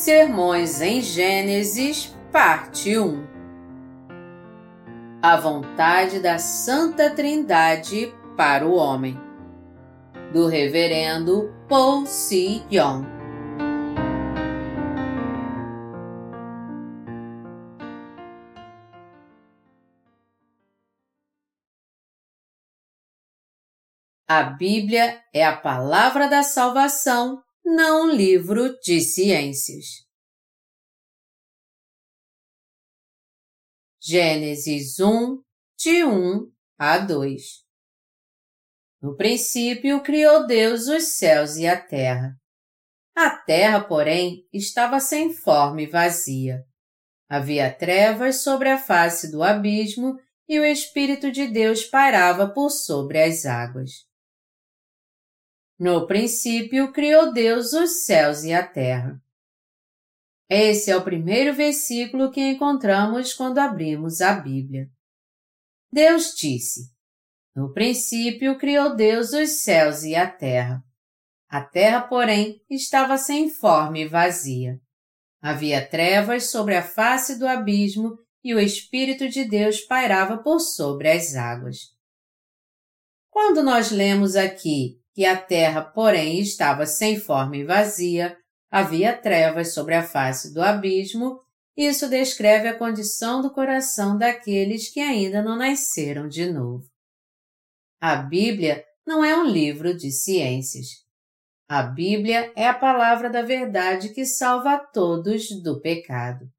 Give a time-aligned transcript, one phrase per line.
[0.00, 3.22] Sermões em Gênesis, parte 1
[5.20, 9.20] A vontade da Santa Trindade para o homem,
[10.32, 12.62] do Reverendo Paul C.
[12.72, 13.04] Young.
[24.26, 29.86] A Bíblia é a palavra da salvação não livro de ciências.
[34.02, 35.42] Gênesis 1,
[35.78, 37.42] de 1 a 2
[39.00, 42.34] No princípio criou Deus os céus e a terra.
[43.14, 46.64] A terra, porém, estava sem forma e vazia.
[47.28, 50.18] Havia trevas sobre a face do abismo
[50.48, 54.09] e o Espírito de Deus pairava por sobre as águas.
[55.80, 59.18] No princípio criou Deus os céus e a terra.
[60.46, 64.90] Esse é o primeiro versículo que encontramos quando abrimos a Bíblia.
[65.90, 66.92] Deus disse:
[67.56, 70.84] No princípio criou Deus os céus e a terra.
[71.48, 74.78] A terra, porém, estava sem forma e vazia.
[75.40, 81.10] Havia trevas sobre a face do abismo e o Espírito de Deus pairava por sobre
[81.10, 81.78] as águas.
[83.30, 88.36] Quando nós lemos aqui que a terra, porém, estava sem forma e vazia,
[88.70, 91.40] havia trevas sobre a face do abismo,
[91.76, 96.84] isso descreve a condição do coração daqueles que ainda não nasceram de novo.
[98.00, 100.86] A Bíblia não é um livro de ciências.
[101.68, 106.50] A Bíblia é a palavra da verdade que salva a todos do pecado.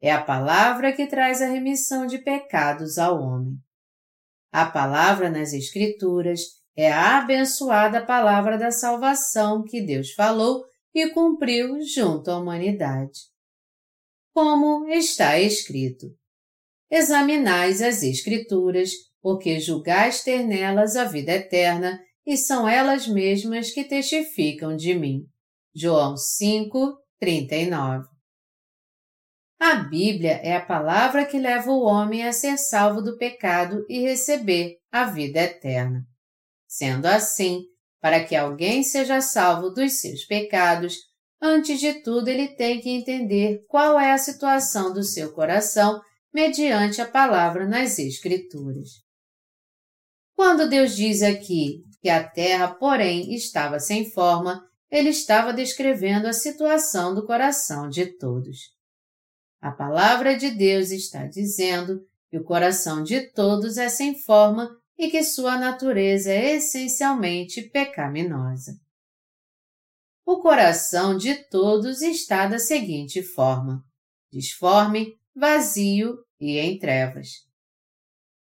[0.00, 3.56] É a palavra que traz a remissão de pecados ao homem.
[4.52, 6.40] A palavra nas Escrituras
[6.76, 13.20] é a abençoada palavra da salvação que Deus falou e cumpriu junto à humanidade.
[14.32, 16.06] Como está escrito:
[16.90, 18.90] Examinais as Escrituras,
[19.22, 25.26] porque julgais ter nelas a vida eterna, e são elas mesmas que testificam de mim.
[25.74, 28.08] João 5, 39.
[29.60, 34.00] A Bíblia é a palavra que leva o homem a ser salvo do pecado e
[34.00, 36.06] receber a vida eterna.
[36.74, 37.66] Sendo assim,
[38.00, 40.96] para que alguém seja salvo dos seus pecados,
[41.40, 46.00] antes de tudo ele tem que entender qual é a situação do seu coração
[46.32, 48.88] mediante a palavra nas Escrituras.
[50.34, 54.60] Quando Deus diz aqui que a terra, porém, estava sem forma,
[54.90, 58.58] ele estava descrevendo a situação do coração de todos.
[59.60, 64.68] A palavra de Deus está dizendo que o coração de todos é sem forma
[64.98, 68.78] e que sua natureza é essencialmente pecaminosa.
[70.26, 73.84] O coração de todos está da seguinte forma:
[74.32, 77.44] disforme, vazio e em trevas.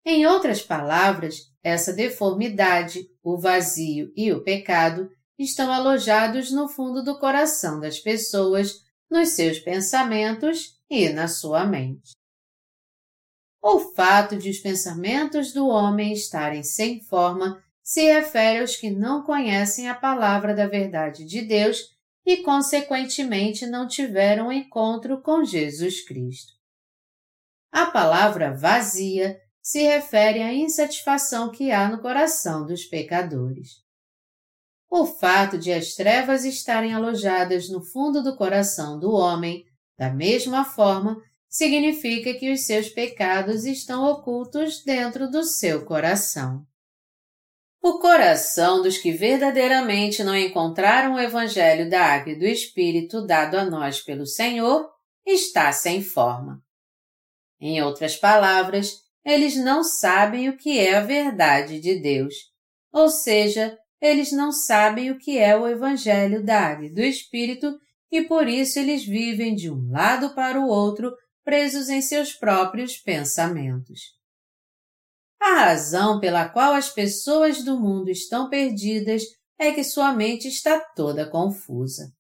[0.06, 7.18] Em outras palavras, essa deformidade, o vazio e o pecado estão alojados no fundo do
[7.18, 12.12] coração das pessoas, nos seus pensamentos e na sua mente.
[13.66, 19.24] O fato de os pensamentos do homem estarem sem forma se refere aos que não
[19.24, 26.52] conhecem a palavra da verdade de Deus e, consequentemente, não tiveram encontro com Jesus Cristo.
[27.72, 33.82] A palavra vazia se refere à insatisfação que há no coração dos pecadores.
[34.90, 39.66] O fato de as trevas estarem alojadas no fundo do coração do homem,
[39.98, 41.18] da mesma forma,
[41.54, 46.66] significa que os seus pecados estão ocultos dentro do seu coração.
[47.80, 53.56] O coração dos que verdadeiramente não encontraram o Evangelho da Água e do Espírito dado
[53.56, 54.90] a nós pelo Senhor
[55.24, 56.60] está sem forma.
[57.62, 62.34] Em outras palavras, eles não sabem o que é a verdade de Deus,
[62.92, 67.78] ou seja, eles não sabem o que é o Evangelho da Água e do Espírito
[68.12, 71.12] e por isso eles vivem de um lado para o outro
[71.44, 74.00] presos em seus próprios pensamentos.
[75.42, 79.24] A razão pela qual as pessoas do mundo estão perdidas
[79.60, 82.12] é que sua mente está toda confusa.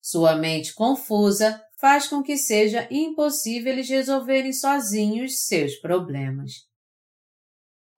[0.00, 6.52] Sua mente confusa faz com que seja impossível eles resolverem sozinhos seus problemas.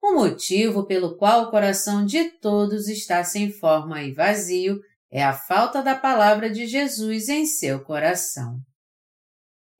[0.01, 4.79] O motivo pelo qual o coração de todos está sem forma e vazio
[5.11, 8.59] é a falta da palavra de Jesus em seu coração.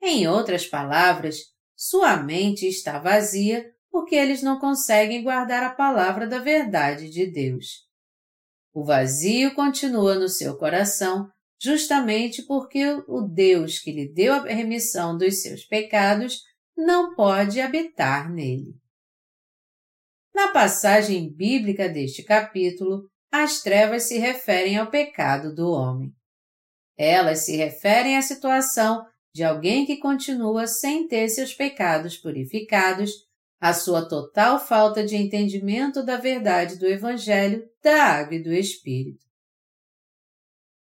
[0.08, 6.38] Em outras palavras, sua mente está vazia porque eles não conseguem guardar a palavra da
[6.38, 7.88] verdade de Deus.
[8.72, 11.28] O vazio continua no seu coração
[11.60, 16.44] justamente porque o Deus que lhe deu a remissão dos seus pecados
[16.78, 18.76] não pode habitar nele.
[20.36, 26.14] Na passagem bíblica deste capítulo, as trevas se referem ao pecado do homem.
[26.96, 29.04] Elas se referem à situação
[29.36, 33.12] de alguém que continua sem ter seus pecados purificados,
[33.60, 39.26] à sua total falta de entendimento da verdade do Evangelho, da água e do Espírito.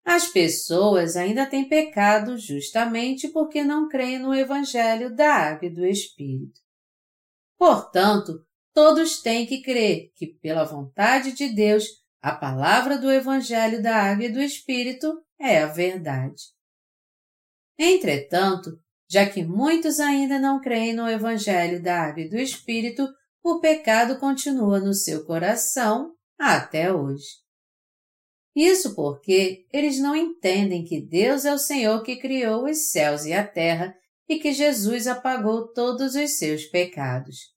[0.05, 5.83] As pessoas ainda têm pecado justamente porque não creem no Evangelho da Água e do
[5.83, 6.61] Espírito.
[7.57, 11.85] Portanto, todos têm que crer que, pela vontade de Deus,
[12.21, 16.52] a palavra do Evangelho da Água e do Espírito é a verdade.
[17.77, 18.79] Entretanto,
[19.09, 23.07] já que muitos ainda não creem no Evangelho da Água e do Espírito,
[23.43, 27.43] o pecado continua no seu coração até hoje.
[28.55, 33.33] Isso porque eles não entendem que Deus é o Senhor que criou os céus e
[33.33, 33.95] a terra
[34.29, 37.53] e que Jesus apagou todos os seus pecados.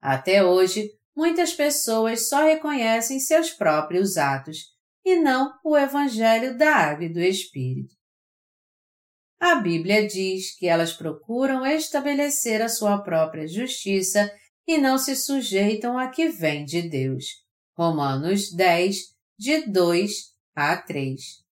[0.00, 4.72] Até hoje, muitas pessoas só reconhecem seus próprios atos
[5.04, 7.94] e não o Evangelho da Água e do Espírito.
[9.44, 14.32] A Bíblia diz que elas procuram estabelecer a sua própria justiça
[14.64, 17.24] e não se sujeitam a que vem de Deus.
[17.76, 18.98] Romanos 10,
[19.36, 20.12] de 2
[20.54, 21.42] a 3.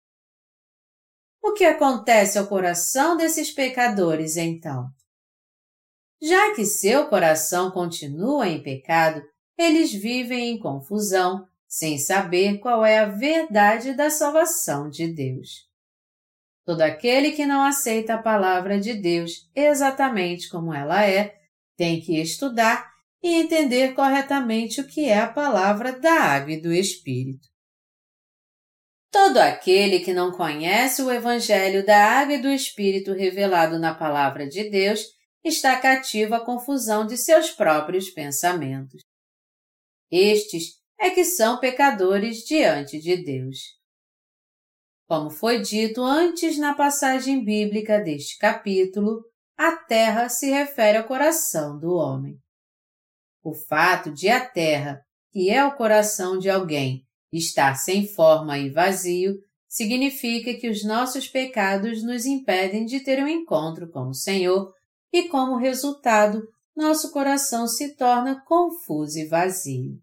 [1.42, 4.88] O que acontece ao coração desses pecadores então?
[6.22, 9.20] Já que seu coração continua em pecado,
[9.58, 15.69] eles vivem em confusão, sem saber qual é a verdade da salvação de Deus.
[16.64, 21.34] Todo aquele que não aceita a palavra de Deus exatamente como ela é,
[21.76, 22.90] tem que estudar
[23.22, 27.48] e entender corretamente o que é a palavra da água e do Espírito.
[29.10, 34.46] Todo aquele que não conhece o Evangelho da Água e do Espírito revelado na Palavra
[34.46, 35.04] de Deus
[35.42, 39.02] está cativo à confusão de seus próprios pensamentos.
[40.10, 43.79] Estes é que são pecadores diante de Deus.
[45.10, 49.24] Como foi dito antes na passagem bíblica deste capítulo,
[49.58, 52.38] a terra se refere ao coração do homem.
[53.42, 55.00] O fato de a terra,
[55.32, 59.34] que é o coração de alguém, Estar sem forma e vazio
[59.68, 64.72] significa que os nossos pecados nos impedem de ter um encontro com o Senhor
[65.12, 66.40] e, como resultado,
[66.76, 70.00] nosso coração se torna confuso e vazio.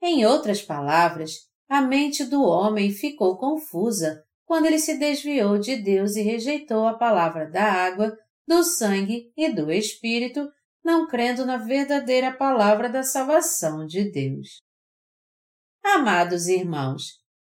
[0.00, 6.16] Em outras palavras, a mente do homem ficou confusa quando ele se desviou de Deus
[6.16, 8.14] e rejeitou a palavra da água,
[8.46, 10.46] do sangue e do Espírito,
[10.84, 14.60] não crendo na verdadeira palavra da salvação de Deus.
[15.82, 17.04] Amados irmãos,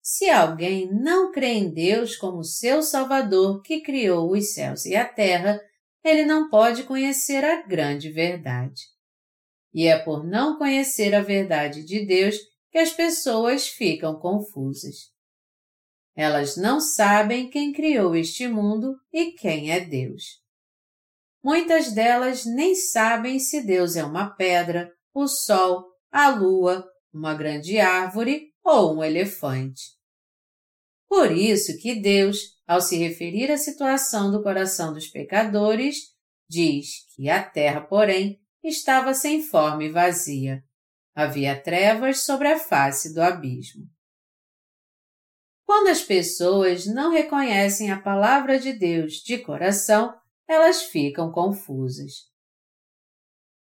[0.01, 5.07] se alguém não crê em Deus como seu Salvador que criou os céus e a
[5.07, 5.61] terra,
[6.03, 8.81] ele não pode conhecer a grande verdade.
[9.71, 12.35] E é por não conhecer a verdade de Deus
[12.71, 15.11] que as pessoas ficam confusas.
[16.15, 20.41] Elas não sabem quem criou este mundo e quem é Deus.
[21.43, 27.79] Muitas delas nem sabem se Deus é uma pedra, o sol, a lua, uma grande
[27.79, 29.95] árvore ou um elefante.
[31.07, 35.97] Por isso que Deus, ao se referir à situação do coração dos pecadores,
[36.49, 40.63] diz que a terra, porém, estava sem forma e vazia.
[41.19, 43.89] Havia trevas sobre a face do abismo.
[45.65, 50.13] Quando as pessoas não reconhecem a palavra de Deus de coração,
[50.47, 52.11] elas ficam confusas.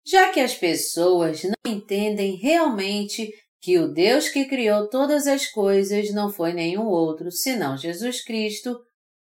[0.05, 6.13] Já que as pessoas não entendem realmente que o Deus que criou todas as coisas
[6.13, 8.77] não foi nenhum outro senão Jesus Cristo,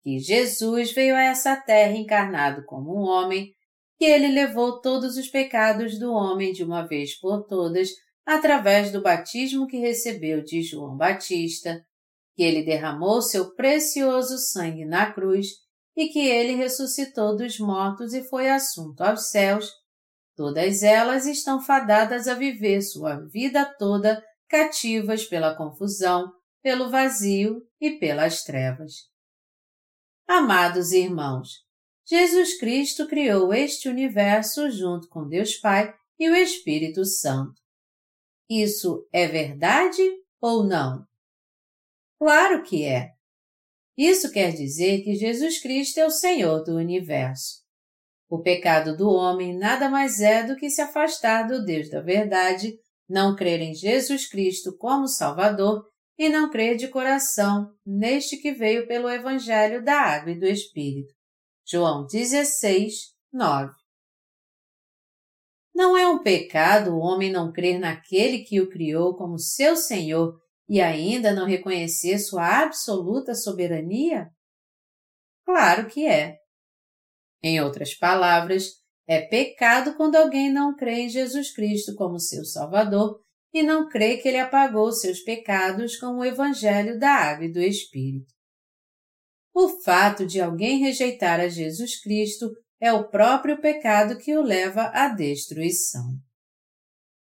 [0.04, 3.52] que Jesus veio a essa terra encarnado como um homem,
[3.98, 7.90] que ele levou todos os pecados do homem de uma vez por todas
[8.26, 11.84] através do batismo que recebeu de João Batista,
[12.36, 15.48] que ele derramou seu precioso sangue na cruz
[15.96, 19.72] e que ele ressuscitou dos mortos e foi assunto aos céus
[20.36, 26.30] Todas elas estão fadadas a viver sua vida toda cativas pela confusão,
[26.62, 28.92] pelo vazio e pelas trevas.
[30.28, 31.65] Amados irmãos,
[32.08, 37.60] Jesus Cristo criou este universo junto com Deus Pai e o Espírito Santo.
[38.50, 40.04] Isso é verdade
[40.40, 41.04] ou não?
[42.20, 43.12] Claro que é.
[43.98, 47.64] Isso quer dizer que Jesus Cristo é o Senhor do universo.
[48.30, 52.78] O pecado do homem nada mais é do que se afastar do Deus da verdade,
[53.10, 58.88] não crer em Jesus Cristo como Salvador e não crer de coração neste que veio
[58.88, 61.14] pelo Evangelho da Água e do Espírito.
[61.68, 63.74] João 16, 9.
[65.74, 70.40] Não é um pecado o homem não crer naquele que o criou como seu Senhor
[70.70, 74.30] e ainda não reconhecer sua absoluta soberania?
[75.44, 76.38] Claro que é.
[77.42, 78.74] Em outras palavras,
[79.08, 83.20] é pecado quando alguém não crê em Jesus Cristo como seu Salvador
[83.52, 87.60] e não crê que ele apagou seus pecados com o Evangelho da Água e do
[87.60, 88.35] Espírito.
[89.58, 94.92] O fato de alguém rejeitar a Jesus Cristo é o próprio pecado que o leva
[94.94, 96.20] à destruição.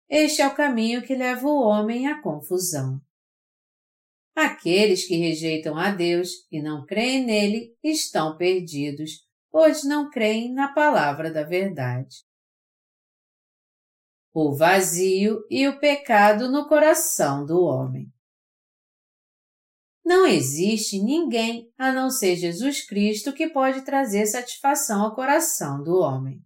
[0.09, 2.99] Este é o caminho que leva o homem à confusão.
[4.35, 10.73] Aqueles que rejeitam a Deus e não creem nele estão perdidos, pois não creem na
[10.73, 12.17] palavra da verdade.
[14.33, 18.13] O vazio e o pecado no coração do homem.
[20.05, 25.97] Não existe ninguém a não ser Jesus Cristo que pode trazer satisfação ao coração do
[25.97, 26.39] homem.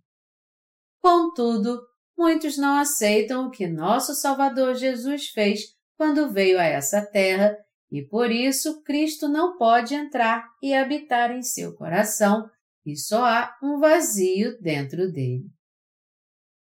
[1.02, 1.82] Contudo,
[2.18, 7.58] muitos não aceitam o que nosso Salvador Jesus fez quando veio a essa terra
[7.92, 12.50] e por isso Cristo não pode entrar e habitar em seu coração
[12.86, 15.44] e só há um vazio dentro dele.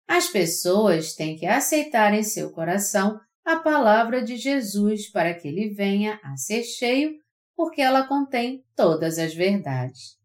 [0.06, 5.72] As pessoas têm que aceitar em seu coração a palavra de Jesus para que ele
[5.72, 7.16] venha a ser cheio,
[7.54, 10.18] porque ela contém todas as verdades.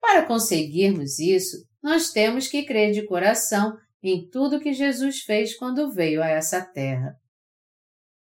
[0.00, 5.92] Para conseguirmos isso, nós temos que crer de coração em tudo que Jesus fez quando
[5.92, 7.16] veio a essa terra.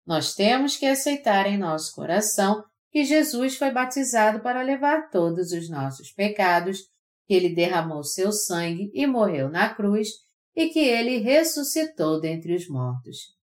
[0.07, 5.69] Nós temos que aceitar em nosso coração que Jesus foi batizado para levar todos os
[5.69, 6.83] nossos pecados,
[7.27, 10.11] que ele derramou seu sangue e morreu na cruz
[10.55, 13.35] e que ele ressuscitou dentre os mortos.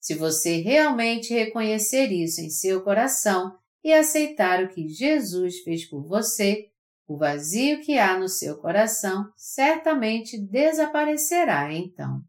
[0.00, 6.06] Se você realmente reconhecer isso em seu coração e aceitar o que Jesus fez por
[6.06, 6.68] você,
[7.06, 12.20] o vazio que há no seu coração certamente desaparecerá então.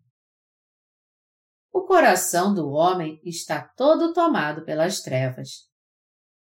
[1.71, 5.49] O coração do homem está todo tomado pelas trevas.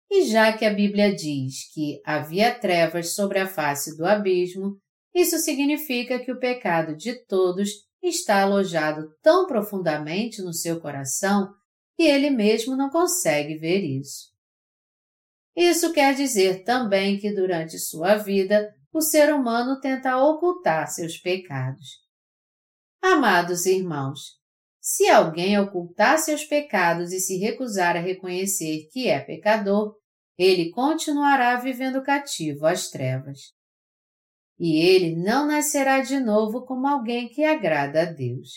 [0.10, 4.80] E já que a Bíblia diz que havia trevas sobre a face do abismo,
[5.20, 7.70] isso significa que o pecado de todos
[8.02, 11.54] está alojado tão profundamente no seu coração
[11.96, 14.30] que ele mesmo não consegue ver isso.
[15.56, 21.88] Isso quer dizer também que durante sua vida o ser humano tenta ocultar seus pecados.
[23.02, 24.40] Amados irmãos,
[24.80, 29.96] se alguém ocultar seus pecados e se recusar a reconhecer que é pecador,
[30.38, 33.59] ele continuará vivendo cativo às trevas.
[34.60, 38.50] E ele não nascerá de novo como alguém que agrada a Deus.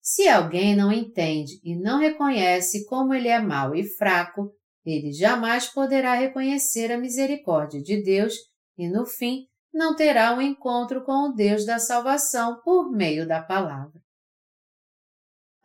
[0.00, 4.52] Se alguém não entende e não reconhece como ele é mau e fraco,
[4.84, 8.34] ele jamais poderá reconhecer a misericórdia de Deus
[8.76, 13.42] e, no fim, não terá um encontro com o Deus da salvação por meio da
[13.42, 14.00] palavra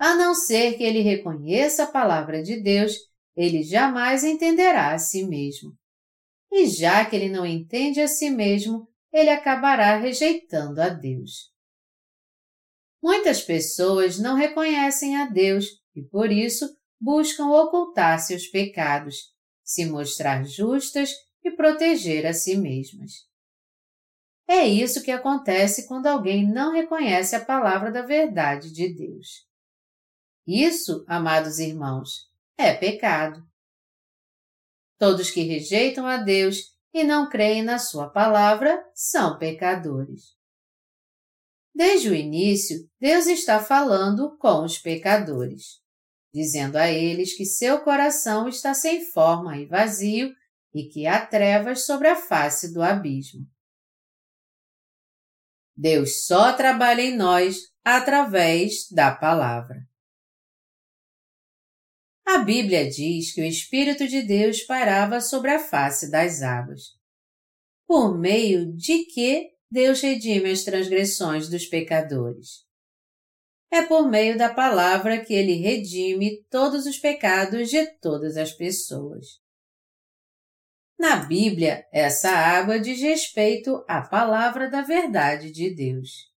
[0.04, 2.92] a não ser que ele reconheça a palavra de Deus,
[3.38, 5.72] ele jamais entenderá a si mesmo.
[6.52, 11.54] E já que ele não entende a si mesmo, ele acabará rejeitando a Deus.
[13.02, 20.44] Muitas pessoas não reconhecem a Deus e, por isso, buscam ocultar seus pecados, se mostrar
[20.44, 21.12] justas
[21.44, 23.12] e proteger a si mesmas.
[24.48, 29.48] É isso que acontece quando alguém não reconhece a palavra da verdade de Deus.
[30.48, 33.46] Isso, amados irmãos, é pecado.
[34.98, 40.36] Todos que rejeitam a Deus e não creem na Sua palavra são pecadores.
[41.74, 45.82] Desde o início, Deus está falando com os pecadores,
[46.32, 50.32] dizendo a eles que seu coração está sem forma e vazio
[50.74, 53.48] e que há trevas sobre a face do abismo.
[55.76, 59.88] Deus só trabalha em nós através da palavra.
[62.26, 66.98] A Bíblia diz que o Espírito de Deus pairava sobre a face das águas.
[67.86, 72.66] Por meio de que Deus redime as transgressões dos pecadores?
[73.70, 79.42] É por meio da palavra que ele redime todos os pecados de todas as pessoas.
[80.98, 86.32] Na Bíblia, essa água diz respeito à palavra da verdade de Deus.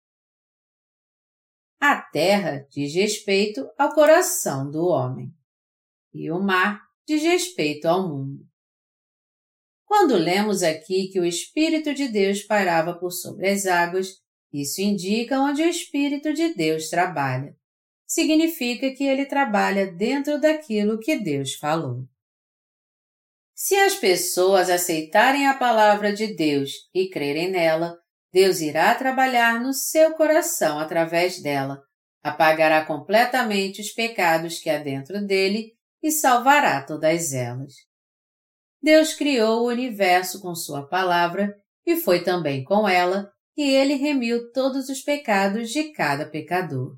[1.79, 5.31] A terra diz respeito ao coração do homem
[6.15, 8.45] e o mar diz respeito ao mundo.
[9.85, 14.07] Quando lemos aqui que o Espírito de Deus pairava por sobre as águas,
[14.51, 17.53] isso indica onde o Espírito de Deus trabalha.
[18.07, 22.03] significa que ele trabalha dentro daquilo que Deus falou.
[23.55, 27.97] Se as pessoas aceitarem a palavra de Deus e crerem nela,
[28.31, 31.81] Deus irá trabalhar no seu coração através dela,
[32.21, 35.74] apagará completamente os pecados que há dentro dele
[36.05, 37.73] e salvará todas elas.
[38.79, 41.51] Deus criou o universo com Sua palavra
[41.83, 46.95] e foi também com ela que ele remiu todos os pecados de cada pecador.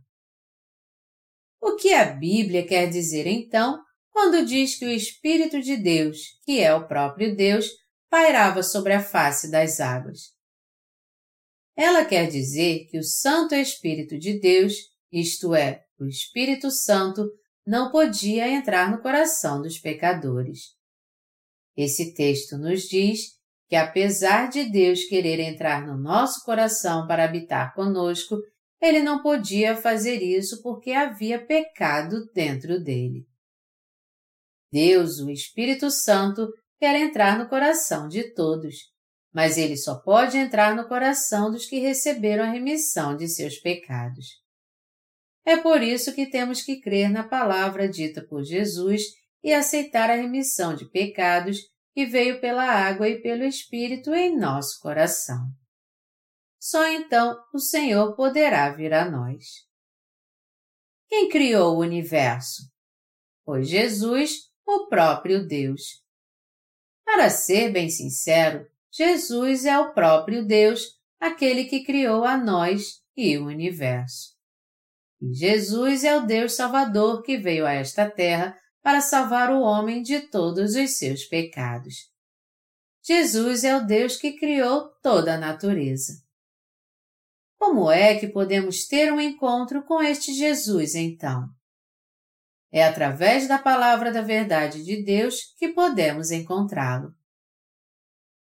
[1.61, 6.59] O que a Bíblia quer dizer então quando diz que o Espírito de Deus, que
[6.59, 7.69] é o próprio Deus,
[8.09, 10.33] pairava sobre a face das águas?
[11.77, 14.73] Ela quer dizer que o Santo Espírito de Deus,
[15.09, 17.25] isto é, o Espírito Santo,
[17.67, 20.73] não podia entrar no coração dos pecadores.
[21.75, 27.75] Esse texto nos diz que, apesar de Deus querer entrar no nosso coração para habitar
[27.75, 28.37] conosco,
[28.81, 33.27] ele não podia fazer isso porque havia pecado dentro dele.
[34.71, 36.47] Deus, o Espírito Santo,
[36.79, 38.75] quer entrar no coração de todos,
[39.33, 44.46] mas ele só pode entrar no coração dos que receberam a remissão de seus pecados.
[45.47, 49.01] É por isso que temos que crer na palavra dita por Jesus
[49.41, 51.59] e aceitar a remissão de pecados
[51.93, 55.47] que veio pela água e pelo Espírito em nosso coração.
[56.59, 59.45] Só então o Senhor poderá vir a nós.
[61.07, 62.63] Quem criou o universo?
[63.45, 66.03] Foi Jesus, o próprio Deus.
[67.05, 73.37] Para ser bem sincero, Jesus é o próprio Deus, aquele que criou a nós e
[73.37, 74.36] o universo.
[75.21, 80.21] Jesus é o Deus Salvador que veio a esta terra para salvar o homem de
[80.21, 82.11] todos os seus pecados.
[83.03, 86.21] Jesus é o Deus que criou toda a natureza.
[87.57, 91.49] Como é que podemos ter um encontro com este Jesus então?
[92.71, 97.15] É através da palavra da verdade de Deus que podemos encontrá-lo.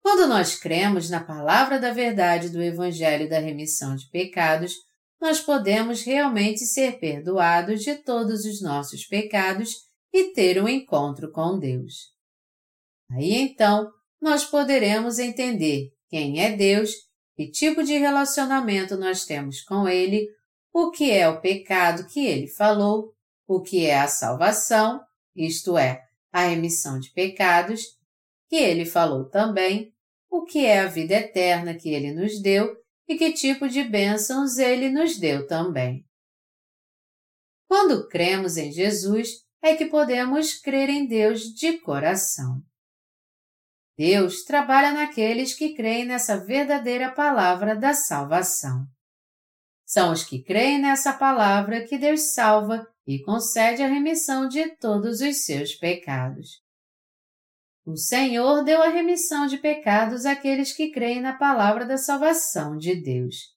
[0.02, 4.76] Quando nós cremos na palavra da verdade do Evangelho da remissão de pecados,
[5.24, 11.58] nós podemos realmente ser perdoados de todos os nossos pecados e ter um encontro com
[11.58, 12.12] Deus.
[13.10, 13.90] Aí então,
[14.22, 16.92] nós poderemos entender quem é Deus,
[17.36, 20.28] que tipo de relacionamento nós temos com Ele,
[20.72, 23.14] o que é o pecado que Ele falou
[23.48, 25.02] o que é a salvação,
[25.36, 27.82] isto é, a remissão de pecados,
[28.50, 29.94] que ele falou também,
[30.30, 32.76] o que é a vida eterna que ele nos deu
[33.08, 36.06] e que tipo de bênçãos ele nos deu também.
[37.68, 42.62] Quando cremos em Jesus, é que podemos crer em Deus de coração.
[43.98, 48.86] Deus trabalha naqueles que creem nessa verdadeira palavra da salvação.
[49.86, 55.22] São os que creem nessa palavra que Deus salva e concede a remissão de todos
[55.22, 56.63] os seus pecados.
[57.86, 62.96] O Senhor deu a remissão de pecados àqueles que creem na palavra da salvação de
[62.96, 63.54] Deus.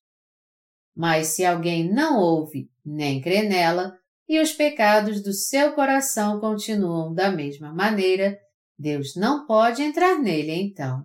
[0.95, 3.97] Mas se alguém não ouve nem crê nela,
[4.29, 8.37] e os pecados do seu coração continuam da mesma maneira,
[8.77, 11.05] Deus não pode entrar nele então.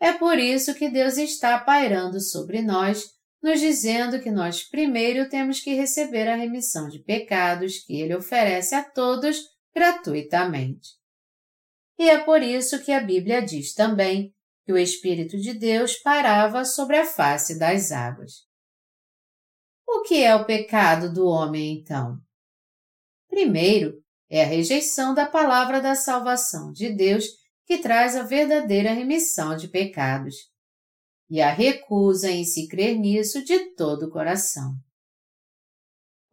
[0.00, 3.04] É por isso que Deus está pairando sobre nós
[3.42, 8.74] nos dizendo que nós primeiro temos que receber a remissão de pecados que Ele oferece
[8.74, 9.38] a todos
[9.74, 10.99] gratuitamente.
[12.00, 14.34] E é por isso que a Bíblia diz também
[14.64, 18.46] que o Espírito de Deus parava sobre a face das águas.
[19.86, 22.16] O que é o pecado do homem, então?
[23.28, 27.26] Primeiro, é a rejeição da palavra da salvação de Deus
[27.66, 30.36] que traz a verdadeira remissão de pecados
[31.28, 34.74] e a recusa em se crer nisso de todo o coração.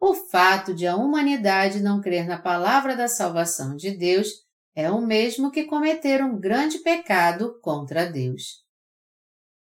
[0.00, 4.47] O fato de a humanidade não crer na palavra da salvação de Deus
[4.78, 8.64] é o mesmo que cometer um grande pecado contra Deus.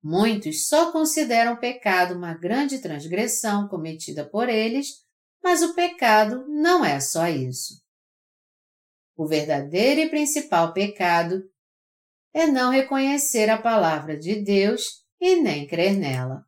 [0.01, 5.03] Muitos só consideram pecado uma grande transgressão cometida por eles,
[5.43, 7.83] mas o pecado não é só isso.
[9.13, 11.43] O verdadeiro e principal pecado
[12.33, 16.45] é não reconhecer a palavra de Deus e nem crer nela.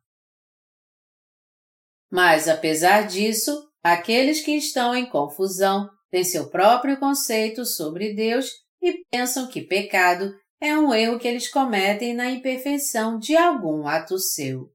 [2.10, 8.50] Mas, apesar disso, aqueles que estão em confusão têm seu próprio conceito sobre Deus
[8.82, 14.18] e pensam que pecado é um erro que eles cometem na imperfeição de algum ato
[14.18, 14.72] seu.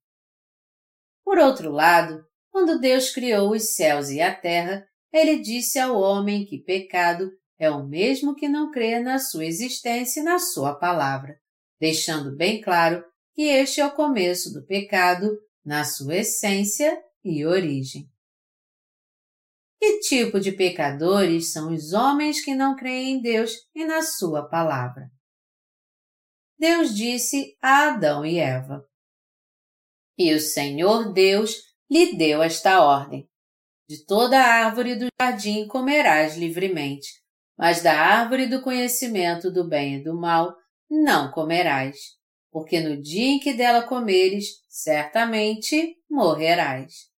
[1.24, 6.46] Por outro lado, quando Deus criou os céus e a terra, ele disse ao homem
[6.46, 11.40] que pecado é o mesmo que não crer na sua existência e na sua palavra,
[11.80, 18.11] deixando bem claro que este é o começo do pecado na sua essência e origem.
[19.82, 24.48] Que tipo de pecadores são os homens que não creem em Deus e na Sua
[24.48, 25.10] palavra?
[26.56, 28.86] Deus disse a Adão e Eva:
[30.16, 31.56] E o Senhor Deus
[31.90, 33.28] lhe deu esta ordem:
[33.90, 37.10] De toda árvore do jardim comerás livremente,
[37.58, 40.56] mas da árvore do conhecimento do bem e do mal
[40.88, 41.98] não comerás,
[42.52, 47.10] porque no dia em que dela comeres, certamente morrerás.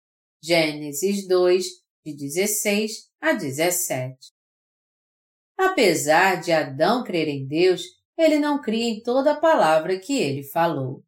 [0.41, 4.33] Gênesis 2, de 16 a 17.
[5.57, 7.83] Apesar de Adão crer em Deus,
[8.17, 11.03] ele não cria em toda a palavra que ele falou.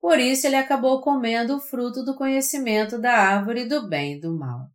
[0.00, 4.36] Por isso ele acabou comendo o fruto do conhecimento da árvore do bem e do
[4.36, 4.68] mal.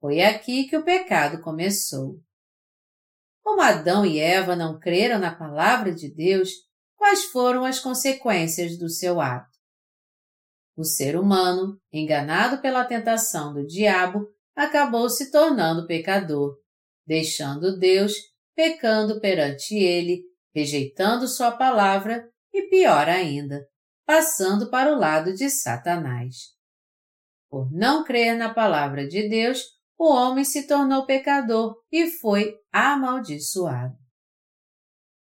[0.00, 2.20] Foi aqui que o pecado começou.
[3.42, 6.50] Como Adão e Eva não creram na palavra de Deus,
[6.96, 9.53] quais foram as consequências do seu ato?
[10.76, 16.56] O ser humano, enganado pela tentação do diabo, acabou se tornando pecador,
[17.06, 18.12] deixando Deus,
[18.56, 20.22] pecando perante ele,
[20.54, 23.66] rejeitando sua palavra e pior ainda,
[24.06, 26.54] passando para o lado de Satanás.
[27.48, 29.60] Por não crer na palavra de Deus,
[29.96, 33.96] o homem se tornou pecador e foi amaldiçoado.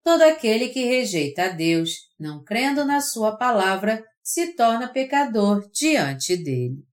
[0.02, 6.36] Todo aquele que rejeita a Deus, não crendo na sua palavra, se torna pecador diante
[6.36, 6.86] dele.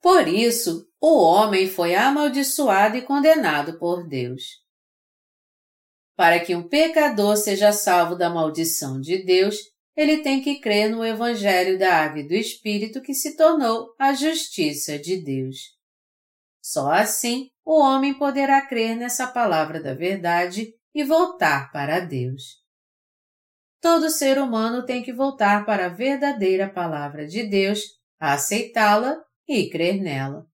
[0.00, 4.44] Por isso, o homem foi amaldiçoado e condenado por Deus.
[6.14, 9.56] Para que um pecador seja salvo da maldição de Deus,
[9.96, 14.12] ele tem que crer no Evangelho da Água e do Espírito que se tornou a
[14.12, 15.76] justiça de Deus.
[16.62, 22.67] Só assim o homem poderá crer nessa palavra da verdade e voltar para Deus.
[23.80, 27.80] Todo ser humano tem que voltar para a verdadeira palavra de Deus,
[28.18, 30.46] aceitá-la e crer nela.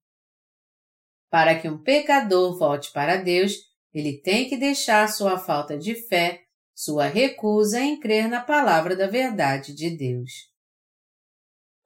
[1.29, 3.53] Para que um pecador volte para Deus,
[3.93, 9.07] ele tem que deixar sua falta de fé sua recusa em crer na palavra da
[9.07, 10.31] verdade de Deus.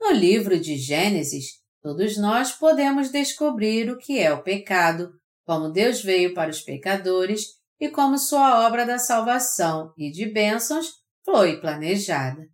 [0.02, 5.12] No livro de Gênesis, todos nós podemos descobrir o que é o pecado,
[5.46, 10.88] como Deus veio para os pecadores e como sua obra da salvação e de bênçãos
[11.32, 12.48] foi planejada.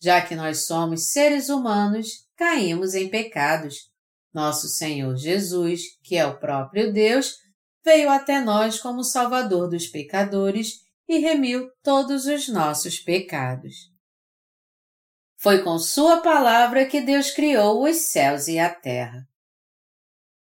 [0.00, 3.90] Já que nós somos seres humanos, caímos em pecados.
[4.32, 7.34] Nosso Senhor Jesus, que é o próprio Deus,
[7.84, 13.74] veio até nós como Salvador dos pecadores e remiu todos os nossos pecados.
[15.38, 19.26] Foi com Sua palavra que Deus criou os céus e a terra.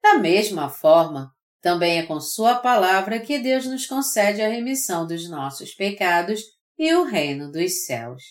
[0.03, 5.29] Da mesma forma, também é com Sua palavra que Deus nos concede a remissão dos
[5.29, 6.43] nossos pecados
[6.83, 8.25] e o reino dos céus.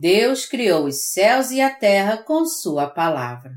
[0.00, 3.52] Deus criou os céus e a terra com Sua palavra.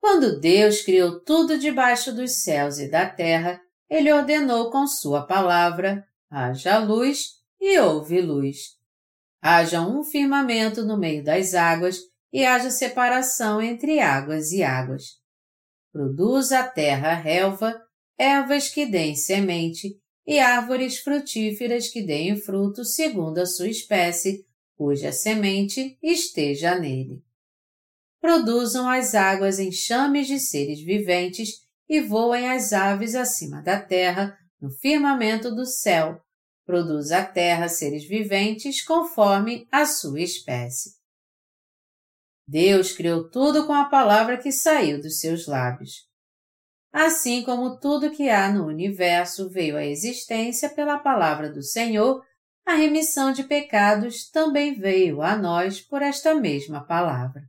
[0.00, 6.02] Quando Deus criou tudo debaixo dos céus e da terra, ele ordenou com sua palavra:
[6.30, 8.56] haja luz e houve luz.
[9.42, 11.98] Haja um firmamento no meio das águas
[12.32, 15.02] e haja separação entre águas e águas.
[15.92, 17.78] Produza a terra relva,
[18.18, 25.12] ervas que deem semente e árvores frutíferas que deem fruto segundo a sua espécie, cuja
[25.12, 27.22] semente esteja nele.
[28.20, 34.70] Produzam as águas enxames de seres viventes e voem as aves acima da terra, no
[34.70, 36.20] firmamento do céu.
[36.64, 40.94] Produz a terra seres viventes conforme a sua espécie.
[42.48, 46.08] Deus criou tudo com a palavra que saiu dos seus lábios.
[46.94, 52.24] Assim como tudo que há no universo veio à existência pela palavra do Senhor,
[52.64, 57.42] a remissão de pecados também veio a nós por esta mesma palavra.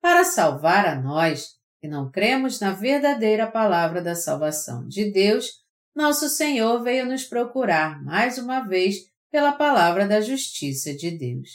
[0.00, 5.50] Para salvar a nós, que não cremos na verdadeira palavra da salvação de Deus,
[5.94, 8.96] nosso Senhor veio nos procurar mais uma vez
[9.30, 11.50] pela palavra da justiça de Deus.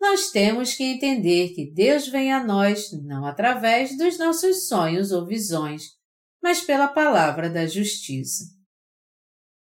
[0.00, 5.26] Nós temos que entender que Deus vem a nós não através dos nossos sonhos ou
[5.26, 5.90] visões,
[6.42, 8.44] mas pela palavra da justiça.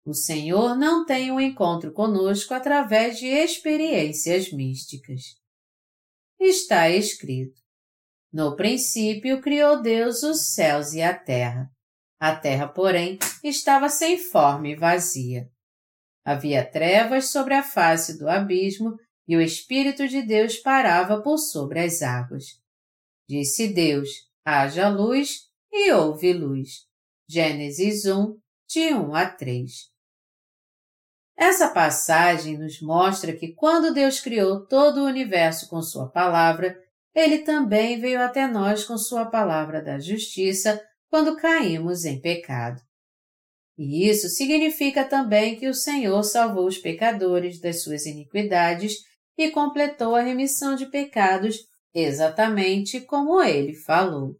[0.04, 5.22] O Senhor não tem um encontro conosco através de experiências místicas.
[6.40, 7.60] Está escrito:
[8.32, 11.70] no princípio criou Deus os céus e a terra.
[12.18, 15.50] A terra, porém, estava sem forma e vazia.
[16.24, 21.80] Havia trevas sobre a face do abismo e o Espírito de Deus parava por sobre
[21.80, 22.60] as águas.
[23.28, 24.08] Disse Deus:
[24.44, 26.86] haja luz e houve luz.
[27.28, 28.36] Gênesis 1,
[28.68, 29.70] de 1 a 3.
[31.36, 36.76] Essa passagem nos mostra que quando Deus criou todo o universo com Sua palavra,
[37.14, 42.80] ele também veio até nós com sua palavra da justiça quando caímos em pecado.
[43.76, 48.98] E isso significa também que o Senhor salvou os pecadores das suas iniquidades
[49.36, 54.38] e completou a remissão de pecados exatamente como ele falou.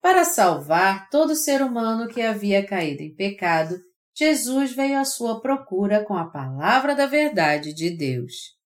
[0.00, 3.80] Para salvar todo ser humano que havia caído em pecado,
[4.14, 8.56] Jesus veio à sua procura com a palavra da verdade de Deus.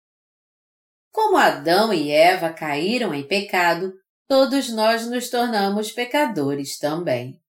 [1.12, 3.92] Como Adão e Eva caíram em pecado,
[4.27, 7.40] todos nós nos tornamos pecadores também.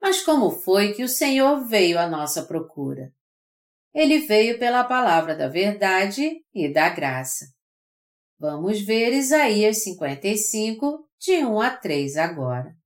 [0.00, 3.12] Mas como foi que o Senhor veio à nossa procura?
[3.96, 7.46] Ele veio pela palavra da verdade e da graça.
[8.38, 12.76] Vamos ver Isaías 55, de 1 a 3 agora.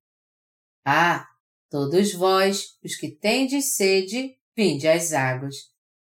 [0.86, 1.26] Ah,
[1.68, 5.56] todos vós, os que tendes sede, vinde às águas.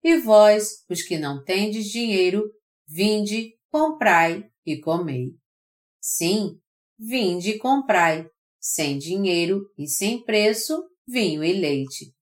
[0.02, 2.42] E vós, os que não tendes dinheiro,
[2.84, 5.28] vinde, comprai e comei.
[6.00, 6.58] Sim,
[6.98, 12.17] vinde e comprai, sem dinheiro e sem preço, vinho e leite.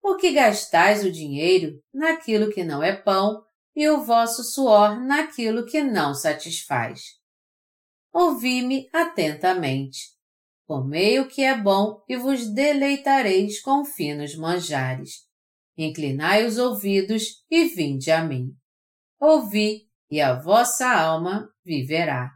[0.00, 3.42] Porque gastais o dinheiro naquilo que não é pão
[3.74, 7.02] e o vosso suor naquilo que não satisfaz.
[8.12, 10.18] Ouvi-me atentamente.
[10.66, 15.26] Comei o que é bom e vos deleitareis com finos manjares.
[15.76, 18.54] Inclinai os ouvidos e vinde a mim.
[19.18, 22.30] Ouvi, e a vossa alma viverá.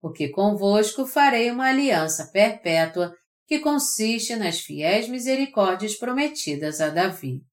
[0.00, 3.14] Porque convosco farei uma aliança perpétua
[3.46, 7.44] que consiste nas fiéis misericórdias prometidas a Davi.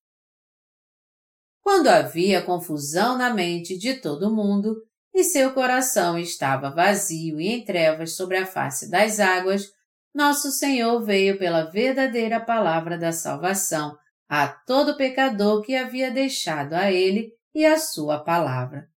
[1.62, 4.76] Quando havia confusão na mente de todo mundo
[5.14, 9.72] e seu coração estava vazio e em trevas sobre a face das águas,
[10.14, 16.92] nosso Senhor veio pela verdadeira palavra da salvação a todo pecador que havia deixado a
[16.92, 18.90] Ele e a Sua palavra.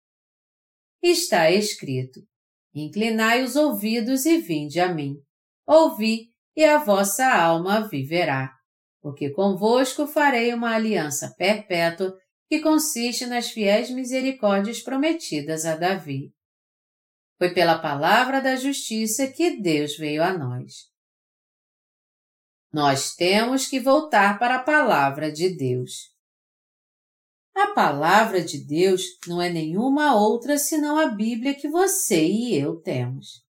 [1.01, 2.21] Está escrito:
[2.73, 5.21] Inclinai os ouvidos e vinde a mim.
[5.65, 8.53] Ouvi, e a vossa alma viverá.
[9.01, 16.33] Porque convosco farei uma aliança perpétua que consiste nas fiéis misericórdias prometidas a Davi.
[17.37, 20.89] Foi pela palavra da justiça que Deus veio a nós.
[22.71, 26.13] Nós temos que voltar para a palavra de Deus.
[27.55, 32.81] A palavra de Deus não é nenhuma outra senão a Bíblia que você e eu
[32.81, 33.45] temos.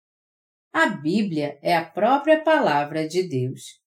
[0.72, 3.78] A Bíblia é a própria palavra de Deus.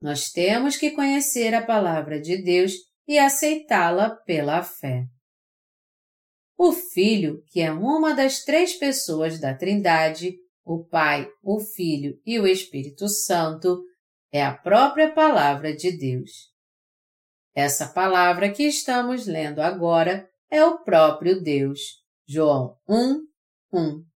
[0.00, 2.72] Nós temos que conhecer a palavra de Deus
[3.06, 5.04] e aceitá-la pela fé.
[6.56, 12.40] O Filho, que é uma das três pessoas da Trindade, o Pai, o Filho e
[12.40, 13.84] o Espírito Santo,
[14.32, 16.50] é a própria palavra de Deus.
[17.54, 22.02] Essa palavra que estamos lendo agora é o próprio Deus.
[22.26, 23.20] João 1,
[23.72, 24.15] 1.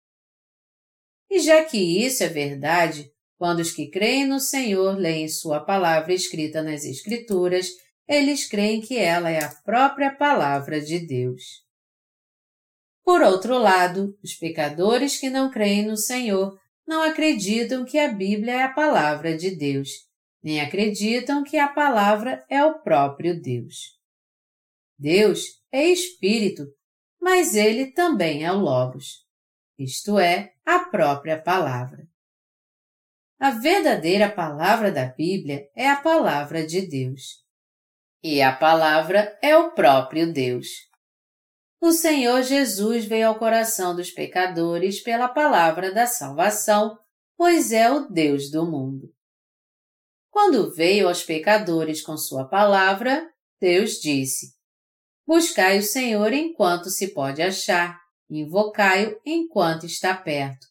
[1.31, 6.15] E já que isso é verdade, quando os que creem no Senhor leem Sua palavra
[6.15, 7.69] escrita nas Escrituras,
[8.09, 11.43] eles creem que ela é a própria palavra de Deus.
[13.05, 18.55] Por outro lado, os pecadores que não creem no Senhor não acreditam que a Bíblia
[18.55, 19.91] é a palavra de Deus,
[20.43, 23.97] nem acreditam que a palavra é o próprio Deus.
[24.99, 26.65] Deus é Espírito,
[27.21, 29.26] mas ele também é o Logos,
[29.79, 32.07] isto é, a própria palavra.
[33.39, 37.45] A verdadeira palavra da Bíblia é a palavra de Deus.
[38.23, 40.69] E a palavra é o próprio Deus.
[41.81, 46.99] O Senhor Jesus veio ao coração dos pecadores pela palavra da salvação,
[47.37, 49.13] pois é o Deus do mundo.
[50.31, 54.55] Quando veio aos pecadores com sua palavra, Deus disse:
[55.27, 60.67] Buscai o Senhor enquanto se pode achar, invocai-o enquanto está perto.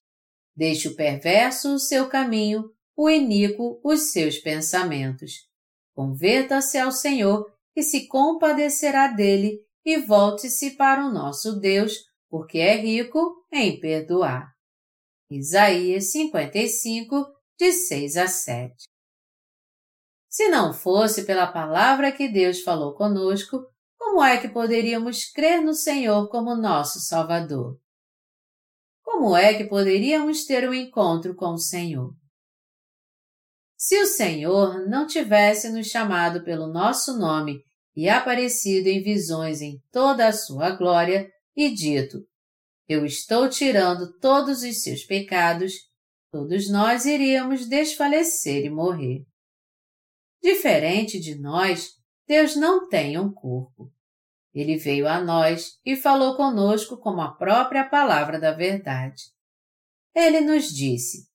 [0.56, 5.48] Deixe o perverso o seu caminho, o iníquo os seus pensamentos.
[5.94, 12.76] Converta-se ao Senhor, que se compadecerá dele, e volte-se para o nosso Deus, porque é
[12.76, 14.54] rico em perdoar.
[15.30, 17.26] Isaías 55,
[17.60, 18.76] de 6 a 7.
[20.30, 23.66] Se não fosse pela palavra que Deus falou conosco,
[24.16, 27.78] como é que poderíamos crer no Senhor como nosso Salvador?
[29.04, 32.14] Como é que poderíamos ter um encontro com o Senhor?
[33.76, 37.60] Se o Senhor não tivesse nos chamado pelo nosso nome
[37.94, 42.20] e aparecido em visões em toda a sua glória e dito:
[42.88, 45.74] Eu estou tirando todos os seus pecados,
[46.32, 49.26] todos nós iríamos desfalecer e morrer.
[50.42, 51.90] Diferente de nós,
[52.26, 53.94] Deus não tem um corpo.
[54.56, 59.24] Ele veio a nós e falou conosco como a própria palavra da verdade.
[60.16, 61.28] Ele nos disse: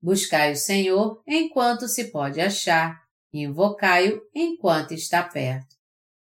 [0.00, 5.74] Buscai o Senhor enquanto se pode achar, invocai-o enquanto está perto.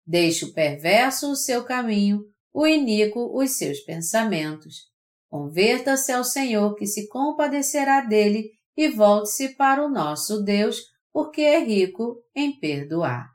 [0.08, 2.24] Deixe o perverso o seu caminho,
[2.54, 4.88] o iníquo os seus pensamentos.
[5.30, 11.60] Converta-se ao Senhor que se compadecerá dele e volte-se para o nosso Deus, porque é
[11.60, 13.30] rico em perdoar.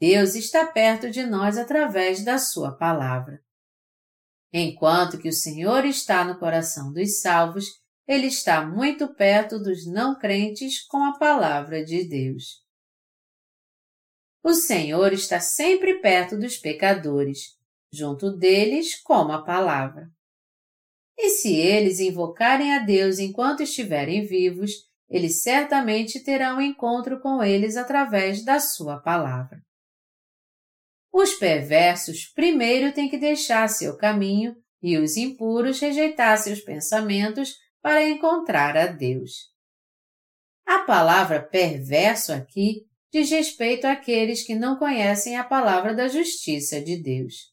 [0.00, 3.38] Deus está perto de nós através da Sua palavra.
[4.50, 7.66] Enquanto que o Senhor está no coração dos salvos,
[8.08, 12.64] Ele está muito perto dos não crentes com a palavra de Deus.
[14.42, 17.58] O Senhor está sempre perto dos pecadores,
[17.92, 20.10] junto deles como a palavra.
[21.18, 24.70] E se eles invocarem a Deus enquanto estiverem vivos,
[25.10, 29.62] eles certamente terão um encontro com eles através da sua palavra.
[31.12, 38.08] Os perversos primeiro têm que deixar seu caminho e os impuros rejeitar seus pensamentos para
[38.08, 39.50] encontrar a Deus.
[40.64, 46.96] A palavra perverso aqui diz respeito àqueles que não conhecem a palavra da justiça de
[46.96, 47.52] Deus.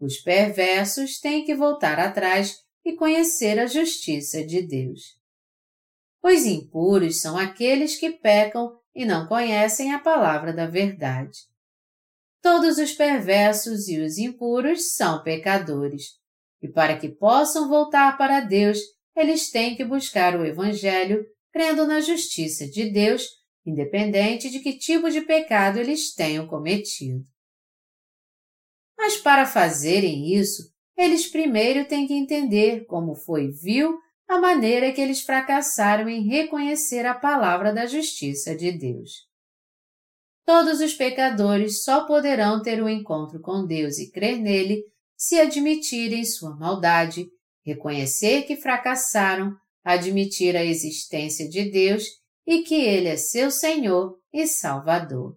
[0.00, 5.16] Os perversos têm que voltar atrás e conhecer a justiça de Deus.
[6.20, 11.51] Os impuros são aqueles que pecam e não conhecem a palavra da verdade.
[12.42, 16.18] Todos os perversos e os impuros são pecadores,
[16.60, 18.78] e para que possam voltar para Deus,
[19.16, 23.28] eles têm que buscar o Evangelho, crendo na justiça de Deus,
[23.64, 27.24] independente de que tipo de pecado eles tenham cometido.
[28.98, 35.00] Mas para fazerem isso, eles primeiro têm que entender como foi vil a maneira que
[35.00, 39.31] eles fracassaram em reconhecer a palavra da justiça de Deus.
[40.44, 44.82] Todos os pecadores só poderão ter um encontro com Deus e crer nele
[45.16, 47.26] se admitirem sua maldade,
[47.64, 52.04] reconhecer que fracassaram, admitir a existência de Deus
[52.46, 55.36] e que Ele é seu Senhor e Salvador.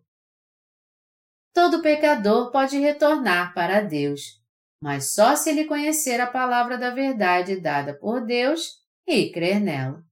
[1.54, 4.42] Todo pecador pode retornar para Deus,
[4.82, 10.04] mas só se ele conhecer a palavra da verdade dada por Deus e crer nela.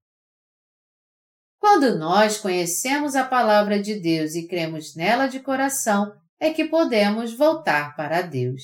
[1.63, 7.38] Quando nós conhecemos a palavra de Deus e cremos nela de coração, é que podemos
[7.38, 8.63] voltar para Deus.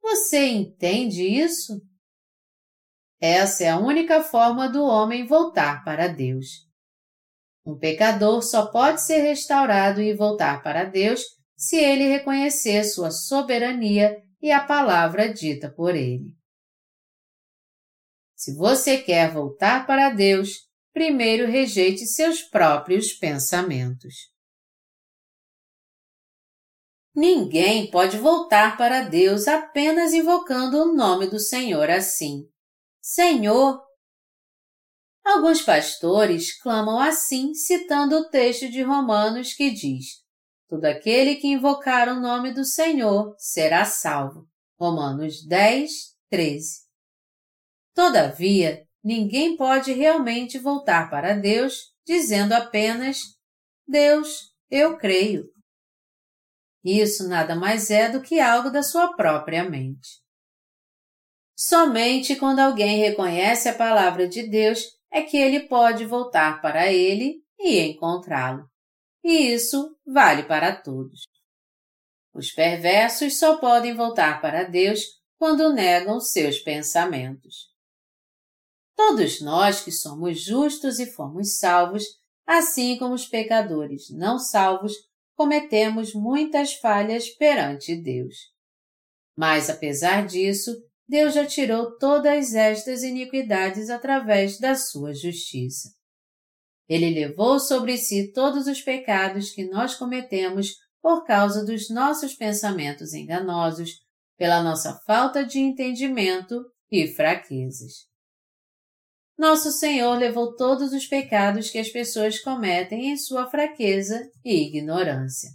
[0.00, 1.82] Você entende isso?
[3.20, 6.68] Essa é a única forma do homem voltar para Deus.
[7.66, 11.20] Um pecador só pode ser restaurado e voltar para Deus
[11.56, 16.32] se ele reconhecer sua soberania e a palavra dita por ele.
[18.36, 24.32] Se você quer voltar para Deus, primeiro rejeite seus próprios pensamentos.
[27.14, 32.48] Ninguém pode voltar para Deus apenas invocando o nome do Senhor assim.
[33.00, 33.82] Senhor!
[35.24, 40.22] Alguns pastores clamam assim, citando o texto de Romanos que diz:
[40.68, 44.48] Todo aquele que invocar o nome do Senhor será salvo.
[44.80, 45.90] Romanos 10,
[46.30, 46.82] 13.
[47.94, 53.18] Todavia, ninguém pode realmente voltar para Deus dizendo apenas:
[53.86, 55.50] Deus, eu creio.
[56.84, 60.20] Isso nada mais é do que algo da sua própria mente.
[61.56, 67.42] Somente quando alguém reconhece a palavra de Deus é que ele pode voltar para ele
[67.58, 68.72] e encontrá-lo
[69.24, 71.22] e isso vale para todos.
[72.34, 75.00] Os perversos só podem voltar para Deus
[75.38, 77.71] quando negam seus pensamentos.
[78.96, 82.04] Todos nós que somos justos e fomos salvos,
[82.46, 84.92] assim como os pecadores não salvos,
[85.34, 88.36] cometemos muitas falhas perante Deus.
[89.36, 90.76] Mas, apesar disso,
[91.08, 95.90] Deus já tirou todas estas iniquidades através da sua justiça.
[96.88, 103.12] Ele levou sobre si todos os pecados que nós cometemos por causa dos nossos pensamentos
[103.12, 104.00] enganosos,
[104.36, 108.11] pela nossa falta de entendimento e fraquezas.
[109.42, 115.50] Nosso Senhor levou todos os pecados que as pessoas cometem em sua fraqueza e ignorância.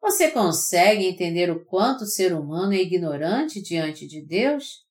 [0.00, 4.84] Você consegue entender o quanto o ser humano é ignorante diante de Deus?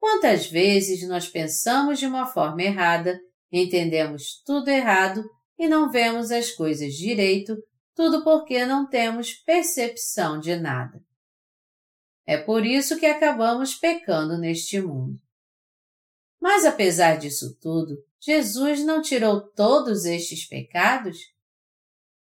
[0.00, 3.20] Quantas vezes nós pensamos de uma forma errada
[3.52, 5.22] Entendemos tudo errado
[5.58, 7.54] e não vemos as coisas direito,
[7.94, 10.98] tudo porque não temos percepção de nada.
[12.26, 15.20] É por isso que acabamos pecando neste mundo.
[16.42, 21.16] Mas apesar disso tudo, Jesus não tirou todos estes pecados?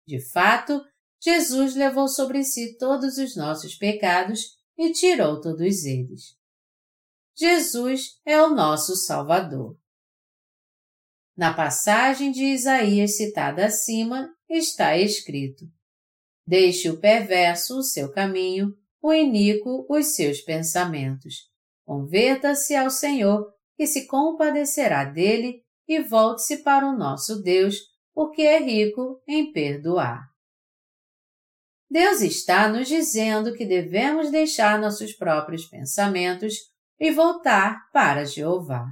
[0.05, 0.84] De fato,
[1.22, 6.38] Jesus levou sobre si todos os nossos pecados e tirou todos eles.
[7.34, 9.78] Jesus é o nosso Salvador.
[11.38, 15.63] Na passagem de Isaías citada acima, está escrito:
[16.45, 21.49] Deixe o perverso o seu caminho, o iníquo os seus pensamentos.
[21.86, 27.77] Converta-se ao Senhor, que se compadecerá dele, e volte-se para o nosso Deus,
[28.13, 30.27] porque é rico em perdoar.
[31.89, 36.55] Deus está nos dizendo que devemos deixar nossos próprios pensamentos
[36.99, 38.86] e voltar para Jeová.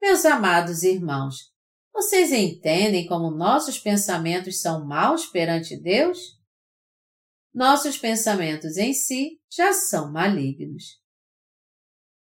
[0.00, 1.52] Meus amados irmãos,
[1.92, 6.18] vocês entendem como nossos pensamentos são maus perante Deus?
[7.52, 10.99] Nossos pensamentos em si já são malignos.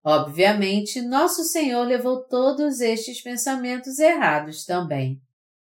[0.04, 5.20] Obviamente, nosso Senhor levou todos estes pensamentos errados também.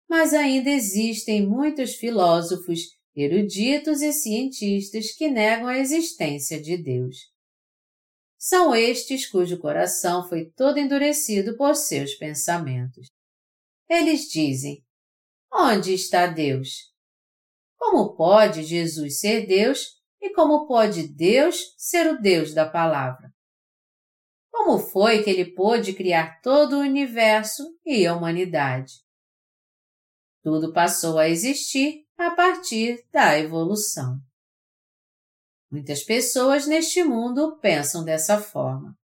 [0.08, 2.80] Mas ainda existem muitos filósofos,
[3.14, 7.32] eruditos e cientistas que negam a existência de Deus.
[8.38, 13.06] São estes cujo coração foi todo endurecido por seus pensamentos.
[13.88, 14.82] Eles dizem:
[15.52, 16.92] Onde está Deus?
[17.78, 23.31] Como pode Jesus ser Deus e como pode Deus ser o Deus da palavra?
[24.64, 28.92] Como foi que ele pôde criar todo o universo e a humanidade?
[30.40, 34.20] Tudo passou a existir a partir da evolução.
[35.68, 38.96] Muitas pessoas neste mundo pensam dessa forma.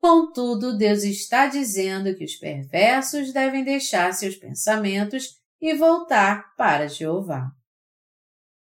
[0.00, 7.50] Contudo, Deus está dizendo que os perversos devem deixar seus pensamentos e voltar para Jeová.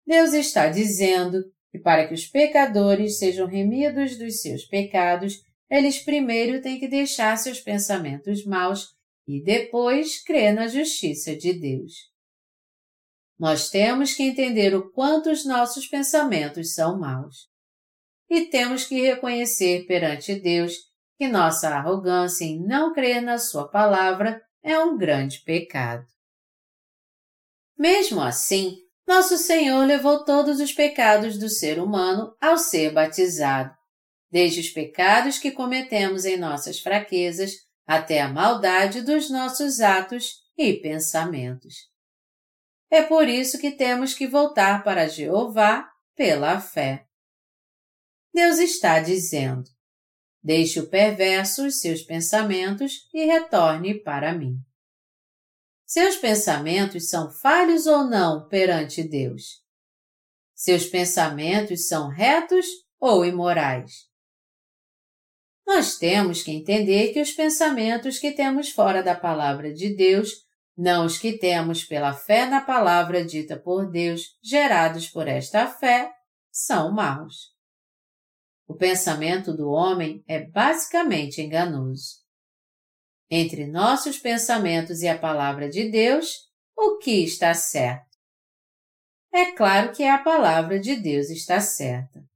[0.06, 6.62] Deus está dizendo que para que os pecadores sejam remidos dos seus pecados, eles primeiro
[6.62, 8.94] têm que deixar seus pensamentos maus
[9.26, 11.92] e depois crer na justiça de Deus.
[13.38, 17.48] Nós temos que entender o quanto os nossos pensamentos são maus.
[18.28, 20.74] E temos que reconhecer perante Deus
[21.16, 26.06] que nossa arrogância em não crer na Sua palavra é um grande pecado.
[27.76, 33.74] Mesmo assim, nosso Senhor levou todos os pecados do ser humano ao ser batizado,
[34.30, 37.52] desde os pecados que cometemos em nossas fraquezas
[37.86, 41.74] até a maldade dos nossos atos e pensamentos.
[42.90, 47.06] É por isso que temos que voltar para Jeová pela fé.
[48.32, 49.64] Deus está dizendo:
[50.42, 54.58] Deixe o perverso os seus pensamentos e retorne para mim.
[55.86, 59.62] Seus pensamentos são falhos ou não perante Deus?
[60.54, 62.66] Seus pensamentos são retos
[63.00, 64.07] ou imorais?
[65.68, 70.30] Nós temos que entender que os pensamentos que temos fora da palavra de Deus,
[70.74, 76.10] não os que temos pela fé na palavra dita por Deus, gerados por esta fé,
[76.50, 77.54] são maus.
[78.66, 82.26] O pensamento do homem é basicamente enganoso
[83.30, 88.16] entre nossos pensamentos e a palavra de Deus, o que está certo?
[89.30, 92.26] É claro que a palavra de Deus está certa.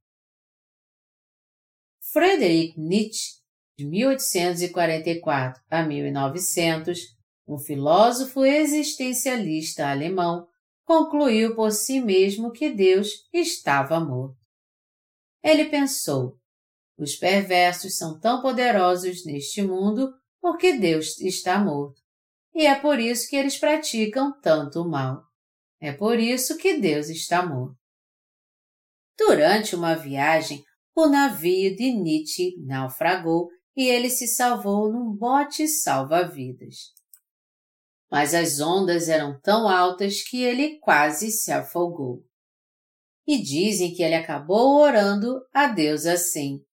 [2.13, 3.41] Friedrich Nietzsche,
[3.75, 6.99] de 1844 a 1900,
[7.47, 10.47] um filósofo existencialista alemão,
[10.85, 14.37] concluiu por si mesmo que Deus estava morto.
[15.43, 16.37] Ele pensou:
[16.99, 21.99] os perversos são tão poderosos neste mundo porque Deus está morto.
[22.53, 25.23] E é por isso que eles praticam tanto mal.
[25.81, 27.75] É por isso que Deus está morto.
[29.17, 30.63] Durante uma viagem,
[30.95, 36.93] o navio de Nietzsche naufragou e ele se salvou num bote salva-vidas.
[38.11, 42.23] Mas as ondas eram tão altas que ele quase se afogou.
[43.25, 46.63] E dizem que ele acabou orando a Deus assim: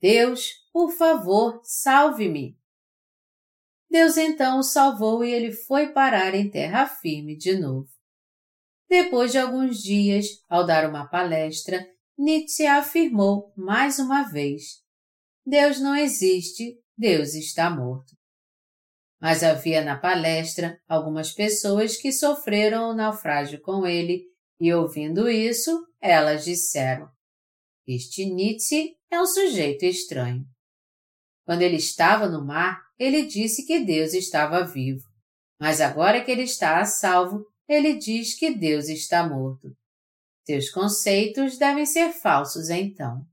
[0.00, 2.56] Deus, por favor, salve-me.
[3.90, 7.88] Deus então o salvou e ele foi parar em terra firme de novo.
[8.88, 11.86] Depois de alguns dias, ao dar uma palestra,
[12.18, 14.82] Nietzsche afirmou mais uma vez:
[15.44, 18.14] Deus não existe, Deus está morto.
[19.20, 24.24] Mas havia na palestra algumas pessoas que sofreram o naufrágio com ele,
[24.60, 27.08] e ouvindo isso, elas disseram:
[27.86, 30.44] Este Nietzsche é um sujeito estranho.
[31.44, 35.02] Quando ele estava no mar, ele disse que Deus estava vivo.
[35.60, 39.76] Mas agora que ele está a salvo, ele diz que Deus está morto.
[40.44, 43.24] Seus conceitos devem ser falsos então.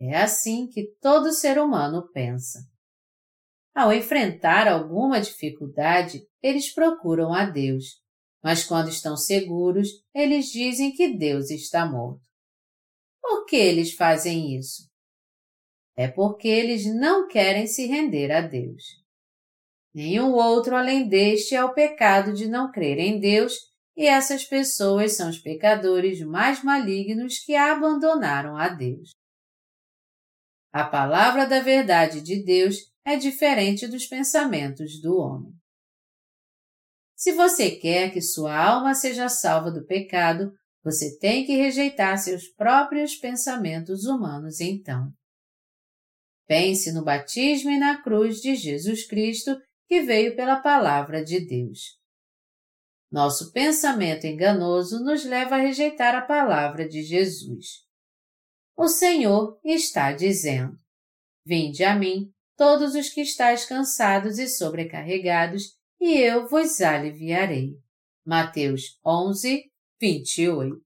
[0.00, 2.58] É assim que todo ser humano pensa.
[3.74, 8.02] Ao enfrentar alguma dificuldade, eles procuram a Deus,
[8.42, 12.20] Mas quando estão seguros, eles dizem que Deus está morto.
[13.20, 14.90] Por que eles fazem isso?
[15.96, 18.82] É porque eles não querem se render a Deus.
[19.94, 23.54] Nenhum outro além deste é o pecado de não crer em Deus,
[23.96, 29.10] e essas pessoas são os pecadores mais malignos que abandonaram a Deus.
[30.72, 35.52] A palavra da verdade de Deus é diferente dos pensamentos do homem.
[37.14, 40.50] Se você quer que sua alma seja salva do pecado,
[40.82, 45.12] você tem que rejeitar seus próprios pensamentos humanos então.
[46.46, 52.01] Pense no batismo e na cruz de Jesus Cristo que veio pela palavra de Deus.
[53.12, 57.82] Nosso pensamento enganoso nos leva a rejeitar a palavra de Jesus.
[58.74, 60.78] O Senhor está dizendo:
[61.44, 67.76] Vinde a mim, todos os que estáis cansados e sobrecarregados, e eu vos aliviarei.
[68.24, 70.80] Mateus 11, 28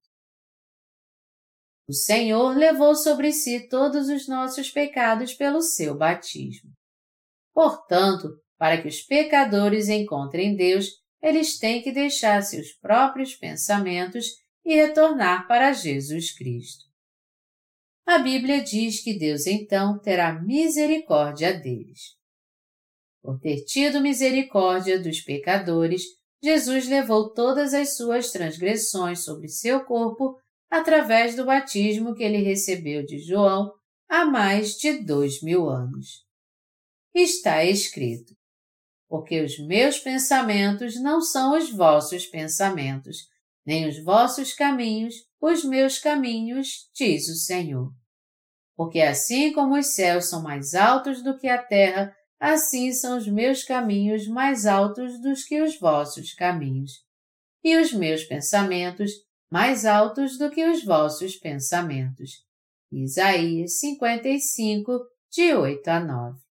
[1.88, 6.72] O Senhor levou sobre si todos os nossos pecados pelo seu batismo.
[7.54, 14.26] Portanto, para que os pecadores encontrem Deus, eles têm que deixar seus próprios pensamentos
[14.64, 16.84] e retornar para Jesus Cristo.
[18.06, 22.16] A Bíblia diz que Deus então terá misericórdia deles.
[23.20, 26.02] Por ter tido misericórdia dos pecadores,
[26.40, 30.38] Jesus levou todas as suas transgressões sobre seu corpo
[30.70, 33.72] através do batismo que ele recebeu de João
[34.08, 36.24] há mais de dois mil anos.
[37.12, 38.35] Está escrito:
[39.16, 43.16] porque os meus pensamentos não são os vossos pensamentos,
[43.64, 47.90] nem os vossos caminhos, os meus caminhos, diz o Senhor.
[48.76, 53.26] Porque assim como os céus são mais altos do que a terra, assim são os
[53.26, 56.92] meus caminhos mais altos dos que os vossos caminhos,
[57.64, 59.12] e os meus pensamentos
[59.50, 62.44] mais altos do que os vossos pensamentos.
[62.92, 65.00] Isaías 55,
[65.30, 66.45] de 8 a 9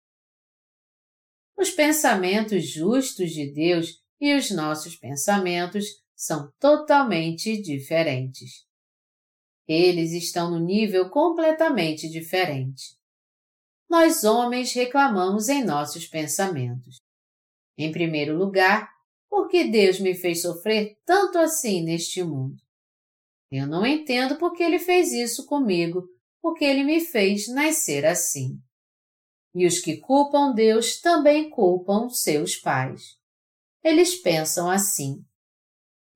[1.56, 8.64] os pensamentos justos de Deus e os nossos pensamentos são totalmente diferentes.
[9.66, 12.96] Eles estão no nível completamente diferente.
[13.88, 16.96] Nós homens reclamamos em nossos pensamentos.
[17.76, 18.90] Em primeiro lugar,
[19.28, 22.56] por que Deus me fez sofrer tanto assim neste mundo?
[23.50, 26.08] Eu não entendo por que Ele fez isso comigo,
[26.40, 28.58] porque Ele me fez nascer assim.
[29.54, 33.16] E os que culpam Deus também culpam seus pais.
[33.84, 35.16] Eles pensam assim: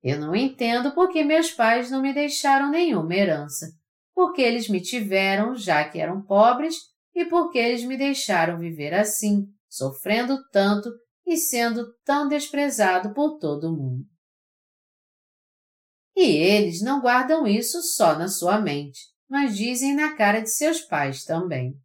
[0.01, 3.67] Eu não entendo por que meus pais não me deixaram nenhuma herança,
[4.13, 6.75] porque eles me tiveram já que eram pobres
[7.13, 10.89] e porque eles me deixaram viver assim, sofrendo tanto
[11.25, 14.05] e sendo tão desprezado por todo mundo.
[16.15, 20.81] E eles não guardam isso só na sua mente, mas dizem na cara de seus
[20.81, 21.79] pais também.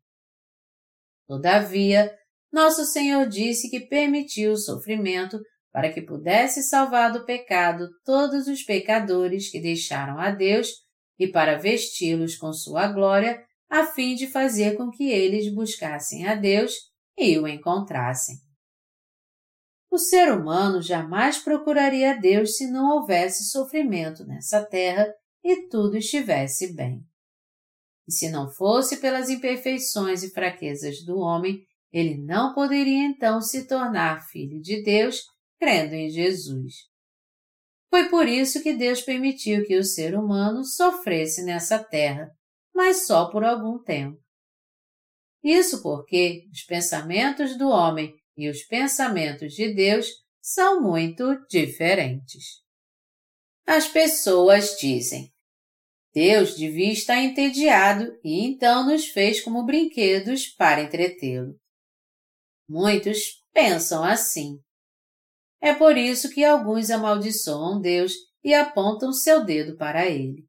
[1.33, 2.14] Todavia,
[2.53, 5.41] nosso Senhor disse que permitiu o sofrimento
[5.72, 10.68] para que pudesse salvar do pecado todos os pecadores que deixaram a Deus
[11.18, 16.35] e para vesti-los com sua glória, a fim de fazer com que eles buscassem a
[16.35, 16.74] Deus
[17.16, 18.37] e o encontrassem.
[19.91, 25.11] O ser humano jamais procuraria Deus se não houvesse sofrimento nessa terra
[25.43, 27.03] e tudo estivesse bem.
[28.12, 33.66] E se não fosse pelas imperfeições e fraquezas do homem, ele não poderia então se
[33.66, 35.22] tornar filho de Deus,
[35.58, 36.74] crendo em Jesus.
[37.88, 42.30] Foi por isso que Deus permitiu que o ser humano sofresse nessa terra,
[42.74, 44.20] mas só por algum tempo.
[45.42, 50.06] Isso porque os pensamentos do homem e os pensamentos de Deus
[50.38, 52.60] são muito diferentes.
[53.66, 55.32] As pessoas dizem:
[56.14, 61.56] Deus devia estar entediado e então nos fez como brinquedos para entretê-lo.
[62.68, 64.58] Muitos pensam assim.
[65.60, 68.12] É por isso que alguns amaldiçoam Deus
[68.44, 70.44] e apontam seu dedo para ele.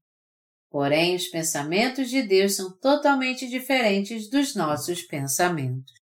[0.69, 5.93] Porém, os pensamentos de Deus são totalmente diferentes dos nossos pensamentos.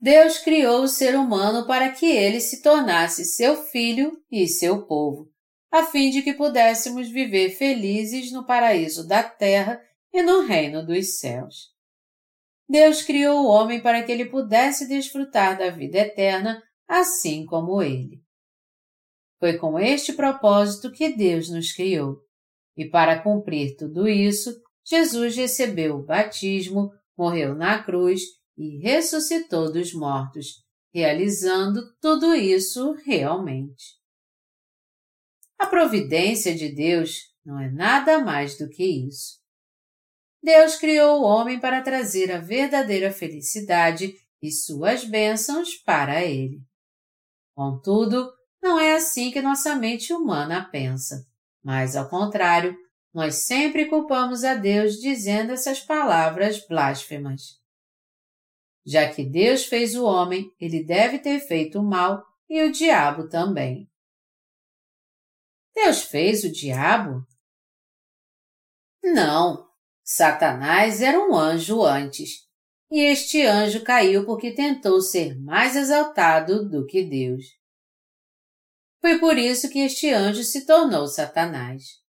[0.00, 5.29] Deus criou o ser humano para que ele se tornasse seu filho e seu povo,
[5.70, 9.80] a fim de que pudéssemos viver felizes no paraíso da terra
[10.12, 11.70] e no reino dos céus.
[12.68, 18.22] Deus criou o homem para que ele pudesse desfrutar da vida eterna, assim como ele.
[19.38, 22.18] Foi com este propósito que Deus nos criou.
[22.76, 24.54] E para cumprir tudo isso,
[24.84, 28.22] Jesus recebeu o batismo, morreu na cruz
[28.56, 30.62] e ressuscitou dos mortos,
[30.92, 33.99] realizando tudo isso realmente.
[35.60, 39.38] A providência de Deus não é nada mais do que isso.
[40.42, 46.62] Deus criou o homem para trazer a verdadeira felicidade e suas bênçãos para ele.
[47.54, 48.32] Contudo,
[48.62, 51.26] não é assim que nossa mente humana pensa,
[51.62, 52.74] mas ao contrário,
[53.12, 57.60] nós sempre culpamos a Deus dizendo essas palavras blasfemas.
[58.86, 63.28] Já que Deus fez o homem, ele deve ter feito o mal e o diabo
[63.28, 63.89] também.
[65.74, 67.26] Deus fez o diabo?
[69.02, 69.66] Não,
[70.04, 72.46] Satanás era um anjo antes,
[72.90, 77.44] e este anjo caiu porque tentou ser mais exaltado do que Deus.
[79.00, 82.00] Foi por isso que este anjo se tornou Satanás.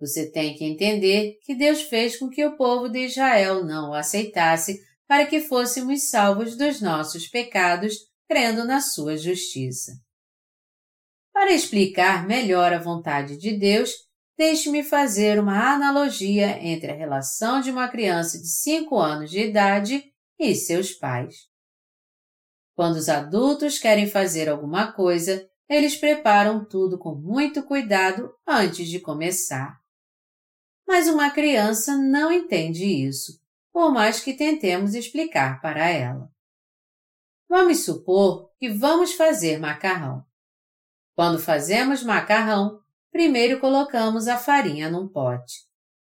[0.00, 3.94] Você tem que entender que Deus fez com que o povo de Israel não o
[3.94, 7.94] aceitasse para que fôssemos salvos dos nossos pecados,
[8.28, 9.92] crendo na sua justiça.
[11.38, 13.92] Para explicar melhor a vontade de Deus,
[14.36, 20.12] deixe-me fazer uma analogia entre a relação de uma criança de 5 anos de idade
[20.36, 21.46] e seus pais.
[22.74, 28.98] Quando os adultos querem fazer alguma coisa, eles preparam tudo com muito cuidado antes de
[28.98, 29.78] começar.
[30.88, 33.40] Mas uma criança não entende isso,
[33.72, 36.28] por mais que tentemos explicar para ela.
[37.48, 40.27] Vamos supor que vamos fazer macarrão.
[41.18, 42.78] Quando fazemos macarrão,
[43.10, 45.66] primeiro colocamos a farinha num pote.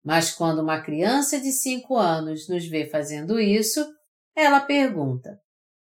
[0.05, 3.87] Mas quando uma criança de 5 anos nos vê fazendo isso,
[4.35, 5.41] ela pergunta: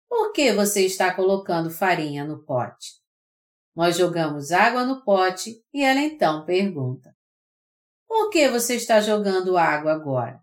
[0.09, 2.93] Por que você está colocando farinha no pote?
[3.75, 7.13] Nós jogamos água no pote e ela então pergunta:
[8.07, 10.41] por que você está jogando água agora?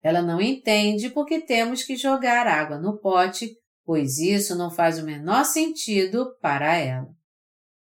[0.00, 5.04] Ela não entende porque temos que jogar água no pote, pois isso não faz o
[5.04, 7.17] menor sentido para ela.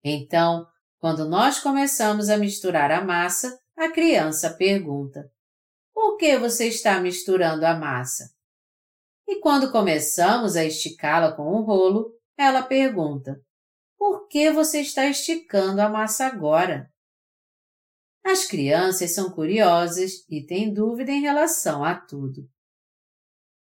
[0.03, 0.67] Então,
[0.99, 5.31] quando nós começamos a misturar a massa, a criança pergunta:
[5.93, 8.31] Por que você está misturando a massa?
[9.27, 13.39] E quando começamos a esticá-la com um rolo, ela pergunta:
[13.97, 16.91] Por que você está esticando a massa agora?
[18.23, 22.47] As crianças são curiosas e têm dúvida em relação a tudo.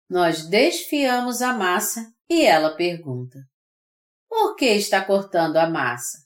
[0.09, 3.39] Nós desfiamos a massa e ela pergunta:
[4.29, 6.26] Por que está cortando a massa?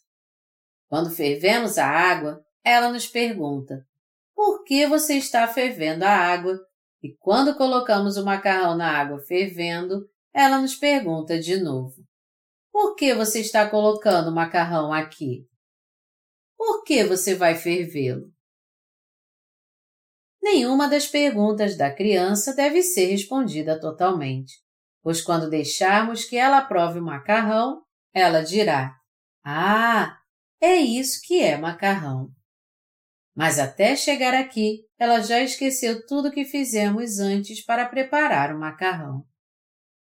[0.90, 3.86] Quando fervemos a água, ela nos pergunta:
[4.34, 6.58] Por que você está fervendo a água?
[7.00, 11.94] E quando colocamos o macarrão na água fervendo, ela nos pergunta de novo:
[12.72, 15.46] Por que você está colocando o macarrão aqui?
[16.56, 18.26] Por que você vai fervê-lo?
[20.42, 24.54] Nenhuma das perguntas da criança deve ser respondida totalmente,
[25.02, 27.80] pois quando deixarmos que ela prove o macarrão,
[28.12, 28.92] ela dirá:
[29.44, 30.19] Ah,
[30.60, 32.30] é isso que é macarrão.
[33.34, 39.24] Mas até chegar aqui, ela já esqueceu tudo que fizemos antes para preparar o macarrão.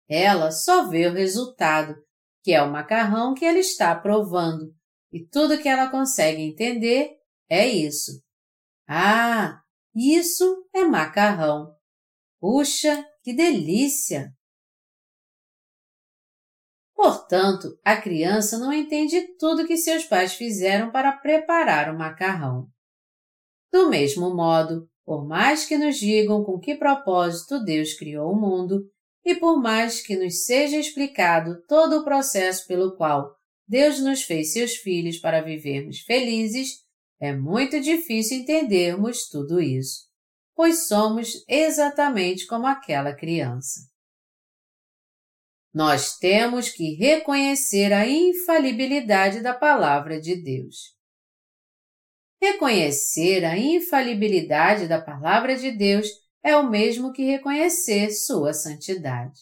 [0.08, 1.96] Ela só vê o resultado,
[2.42, 4.72] que é o macarrão que ela está provando,
[5.12, 7.16] e tudo que ela consegue entender
[7.48, 8.22] é isso.
[8.88, 9.60] Ah,
[9.94, 11.74] isso é macarrão.
[12.40, 14.32] Puxa, que delícia!
[16.96, 22.66] Portanto, a criança não entende tudo que seus pais fizeram para preparar o macarrão.
[23.70, 28.82] Do mesmo modo, por mais que nos digam com que propósito Deus criou o mundo,
[29.22, 33.36] e por mais que nos seja explicado todo o processo pelo qual
[33.68, 36.78] Deus nos fez seus filhos para vivermos felizes,
[37.20, 40.06] é muito difícil entendermos tudo isso,
[40.54, 43.80] pois somos exatamente como aquela criança.
[45.76, 50.96] Nós temos que reconhecer a infalibilidade da Palavra de Deus.
[52.40, 56.08] Reconhecer a infalibilidade da Palavra de Deus
[56.42, 59.38] é o mesmo que reconhecer sua santidade.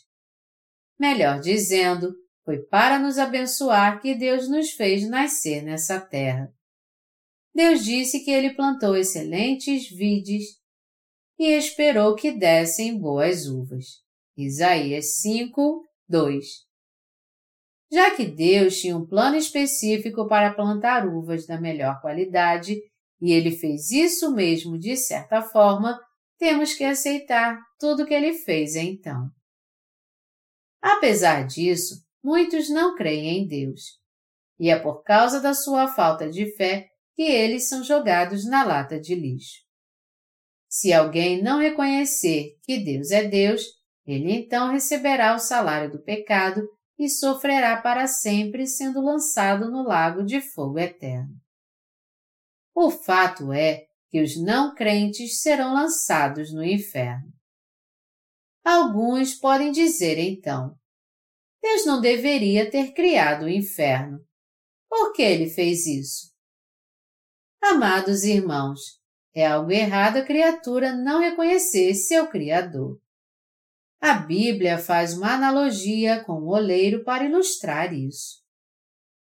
[0.99, 2.13] Melhor dizendo,
[2.45, 6.53] foi para nos abençoar que Deus nos fez nascer nessa terra.
[7.55, 10.61] Deus disse que ele plantou excelentes vides
[11.39, 14.03] e esperou que dessem boas uvas.
[14.37, 16.45] Isaías 5, 2
[17.91, 22.77] Já que Deus tinha um plano específico para plantar uvas da melhor qualidade,
[23.21, 25.99] e ele fez isso mesmo de certa forma,
[26.39, 29.31] temos que aceitar tudo que ele fez então.
[30.83, 33.99] Apesar disso, muitos não creem em Deus.
[34.59, 39.01] E é por causa da sua falta de fé que eles são jogados na lata
[39.01, 39.65] de lixo.
[40.69, 43.63] Se alguém não reconhecer que Deus é Deus,
[44.07, 50.23] ele então receberá o salário do pecado e sofrerá para sempre sendo lançado no lago
[50.23, 51.35] de fogo eterno.
[52.75, 57.33] O fato é que os não crentes serão lançados no inferno.
[58.65, 60.77] Alguns podem dizer então:
[61.63, 64.21] Deus não deveria ter criado o inferno.
[64.89, 66.33] Por que ele fez isso?
[67.63, 68.81] Amados irmãos,
[69.35, 73.01] é algo errado a criatura não reconhecer seu Criador.
[74.07, 78.43] A Bíblia faz uma analogia com o oleiro para ilustrar isso.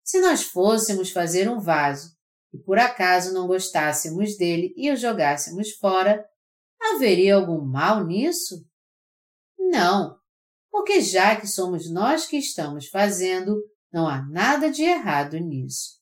[0.04, 2.16] Se nós fôssemos fazer um vaso
[2.54, 6.24] e por acaso não gostássemos dele e o jogássemos fora,
[6.80, 8.64] haveria algum mal nisso?
[9.58, 10.16] Não,
[10.70, 13.60] porque já que somos nós que estamos fazendo,
[13.92, 15.98] não há nada de errado nisso.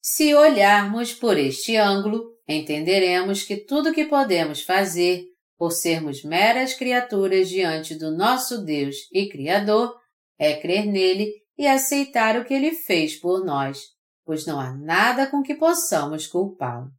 [0.00, 5.31] Se olharmos por este ângulo, entenderemos que tudo que podemos fazer,
[5.62, 9.96] por sermos meras criaturas diante do nosso Deus e Criador,
[10.36, 13.80] é crer nele e aceitar o que ele fez por nós,
[14.24, 16.90] pois não há nada com que possamos culpá-lo.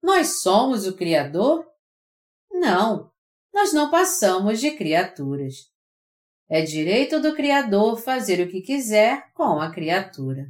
[0.00, 1.66] Nós somos o Criador?
[2.48, 3.10] Não,
[3.52, 5.54] nós não passamos de criaturas.
[6.48, 10.46] É direito do Criador fazer o que quiser com a criatura.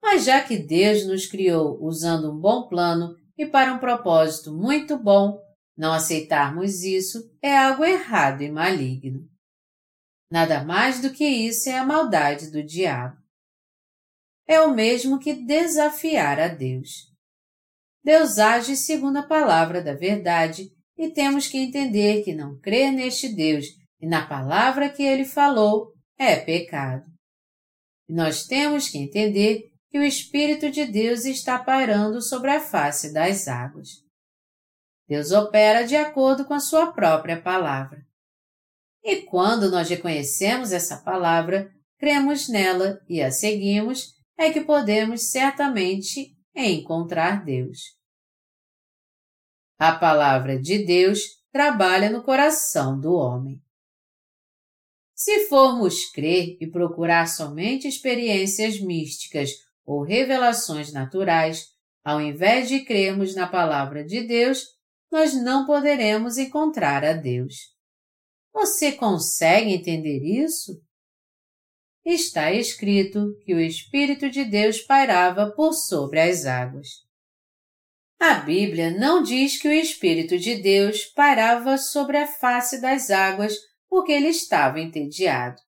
[0.00, 4.98] Mas já que Deus nos criou usando um bom plano e para um propósito muito
[4.98, 5.42] bom,
[5.74, 9.26] não aceitarmos isso é algo errado e maligno.
[10.30, 13.16] Nada mais do que isso é a maldade do diabo.
[14.46, 17.10] É o mesmo que desafiar a Deus.
[18.04, 23.34] Deus age segundo a palavra da verdade e temos que entender que não crer neste
[23.34, 23.64] Deus
[23.98, 27.10] e na palavra que ele falou é pecado.
[28.06, 33.12] E nós temos que entender que o Espírito de Deus está pairando sobre a face
[33.12, 33.88] das águas.
[35.08, 38.06] Deus opera de acordo com a sua própria palavra.
[39.02, 41.68] E quando nós reconhecemos essa palavra,
[41.98, 47.78] cremos nela e a seguimos, é que podemos certamente encontrar Deus.
[49.76, 51.20] A palavra de Deus
[51.50, 53.60] trabalha no coração do homem.
[55.14, 59.50] Se formos crer e procurar somente experiências místicas
[59.90, 61.66] ou revelações naturais,
[62.04, 64.62] ao invés de crermos na palavra de Deus,
[65.10, 67.56] nós não poderemos encontrar a Deus.
[68.54, 70.80] Você consegue entender isso?
[72.04, 76.86] Está escrito que o Espírito de Deus pairava por sobre as águas.
[78.20, 83.56] A Bíblia não diz que o Espírito de Deus pairava sobre a face das águas
[83.88, 85.60] porque ele estava entediado.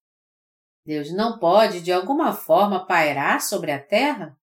[0.85, 4.37] Deus não pode de alguma forma pairar sobre a terra?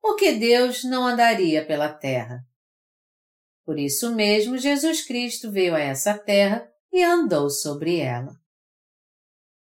[0.00, 2.44] Porque Deus não andaria pela terra.
[3.64, 8.34] Por isso mesmo, Jesus Cristo veio a essa terra e andou sobre ela.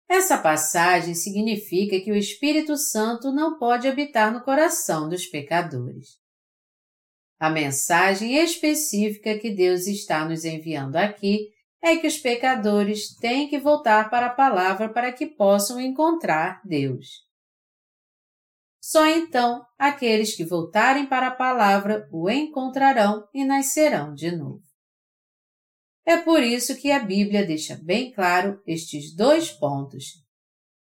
[0.10, 6.18] Essa passagem significa que o Espírito Santo não pode habitar no coração dos pecadores.
[7.38, 11.52] A mensagem específica que Deus está nos enviando aqui
[11.82, 17.28] é que os pecadores têm que voltar para a palavra para que possam encontrar Deus.
[18.82, 24.64] Só então aqueles que voltarem para a palavra o encontrarão e nascerão de novo.
[26.06, 30.06] É por isso que a Bíblia deixa bem claro estes dois pontos.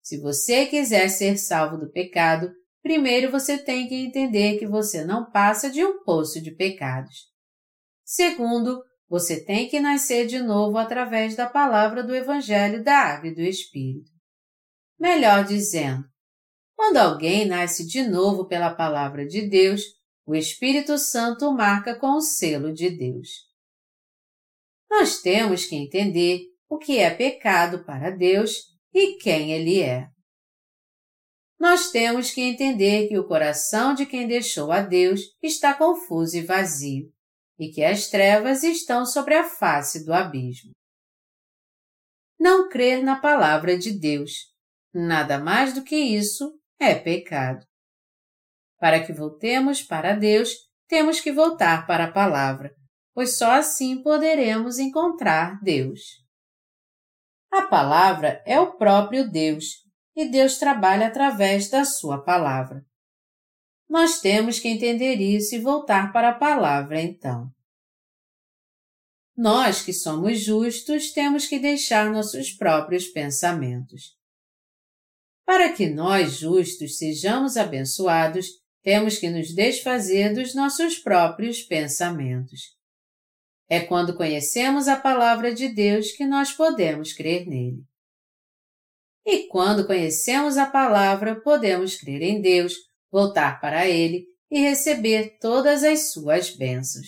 [0.02, 5.30] Se você quiser ser salvo do pecado, primeiro você tem que entender que você não
[5.30, 7.32] passa de um poço de pecados.
[8.04, 8.82] Segundo,
[9.14, 13.42] você tem que nascer de novo através da palavra do Evangelho da Água e do
[13.42, 14.10] Espírito.
[14.98, 16.04] Melhor dizendo,
[16.74, 19.82] quando alguém nasce de novo pela palavra de Deus,
[20.26, 23.28] o Espírito Santo marca com o selo de Deus.
[24.90, 30.08] Nós temos que entender o que é pecado para Deus e quem Ele é.
[31.56, 36.42] Nós temos que entender que o coração de quem deixou a Deus está confuso e
[36.42, 37.14] vazio
[37.58, 40.72] e que as trevas estão sobre a face do abismo.
[42.38, 44.52] Não crer na palavra de Deus,
[44.92, 47.64] nada mais do que isso, é pecado.
[48.78, 50.50] Para que voltemos para Deus,
[50.88, 52.74] temos que voltar para a palavra,
[53.14, 56.00] pois só assim poderemos encontrar Deus.
[57.50, 59.84] A palavra é o próprio Deus,
[60.16, 62.84] e Deus trabalha através da sua palavra.
[63.88, 67.50] Nós temos que entender isso e voltar para a palavra então.
[69.36, 74.16] Nós que somos justos temos que deixar nossos próprios pensamentos.
[75.44, 78.46] Para que nós justos sejamos abençoados,
[78.82, 82.74] temos que nos desfazer dos nossos próprios pensamentos.
[83.68, 87.82] É quando conhecemos a palavra de Deus que nós podemos crer nele.
[89.26, 92.74] E quando conhecemos a palavra, podemos crer em Deus,
[93.14, 97.06] voltar para Ele e receber todas as suas bênçãos.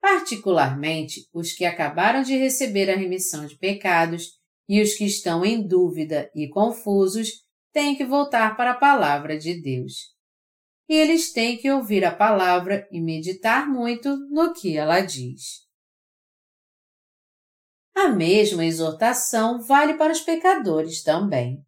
[0.00, 5.68] Particularmente os que acabaram de receber a remissão de pecados e os que estão em
[5.68, 7.28] dúvida e confusos
[7.74, 10.14] têm que voltar para a palavra de Deus.
[10.88, 15.66] E eles têm que ouvir a palavra e meditar muito no que ela diz.
[17.94, 21.65] A mesma exortação vale para os pecadores também.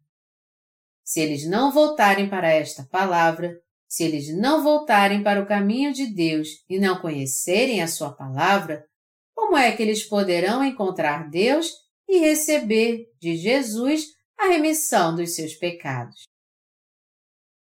[1.09, 6.05] Se eles não voltarem para esta palavra, se eles não voltarem para o caminho de
[6.05, 8.85] Deus e não conhecerem a sua palavra,
[9.33, 11.71] como é que eles poderão encontrar Deus
[12.07, 14.05] e receber de Jesus
[14.37, 16.27] a remissão dos seus pecados?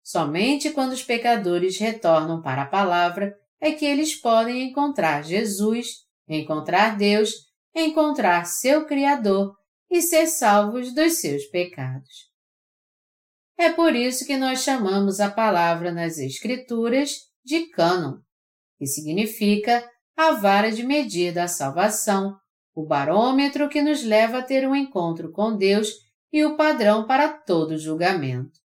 [0.02, 6.96] Somente quando os pecadores retornam para a palavra é que eles podem encontrar Jesus, encontrar
[6.98, 7.34] Deus,
[7.76, 9.54] encontrar seu Criador
[9.92, 12.34] e ser salvos dos seus pecados.
[13.58, 18.20] É por isso que nós chamamos a palavra nas Escrituras de cânon,
[18.78, 22.38] que significa a vara de medir da salvação,
[22.74, 25.90] o barômetro que nos leva a ter um encontro com Deus
[26.32, 28.60] e o padrão para todo julgamento.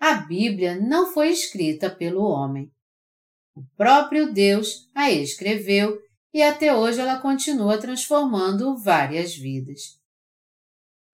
[0.00, 2.70] A Bíblia não foi escrita pelo homem.
[3.54, 5.98] O próprio Deus a escreveu
[6.32, 9.97] e até hoje ela continua transformando várias vidas.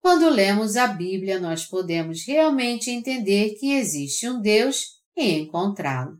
[0.04, 6.18] Quando lemos a Bíblia, nós podemos realmente entender que existe um Deus e encontrá-lo.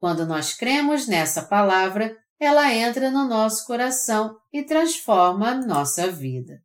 [0.00, 6.62] Quando nós cremos nessa palavra, ela entra no nosso coração e transforma nossa vida.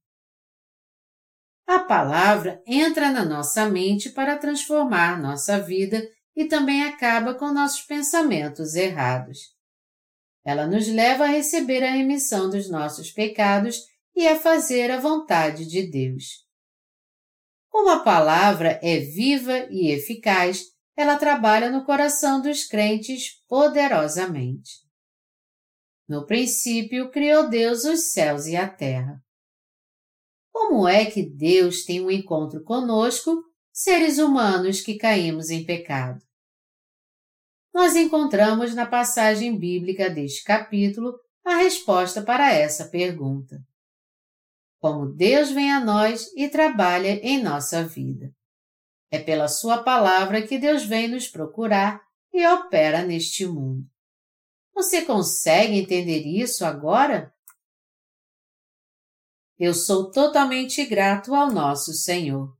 [1.68, 6.02] A palavra entra na nossa mente para transformar nossa vida
[6.38, 9.40] e também acaba com nossos pensamentos errados.
[10.46, 13.90] Ela nos leva a receber a remissão dos nossos pecados
[14.20, 16.46] e a fazer a vontade de Deus.
[17.70, 24.72] Como a palavra é viva e eficaz, ela trabalha no coração dos crentes poderosamente.
[26.06, 29.24] No princípio, criou Deus os céus e a terra.
[30.52, 33.42] Como é que Deus tem um encontro conosco,
[33.72, 36.20] seres humanos que caímos em pecado?
[37.74, 43.69] Nós encontramos na passagem bíblica deste capítulo a resposta para essa pergunta
[44.80, 48.34] como Deus vem a nós e trabalha em nossa vida.
[49.12, 52.02] É pela Sua palavra que Deus vem nos procurar
[52.34, 53.86] e opera neste mundo.
[54.74, 57.34] Você consegue entender isso agora?
[59.58, 62.56] Eu sou totalmente grato ao nosso Senhor.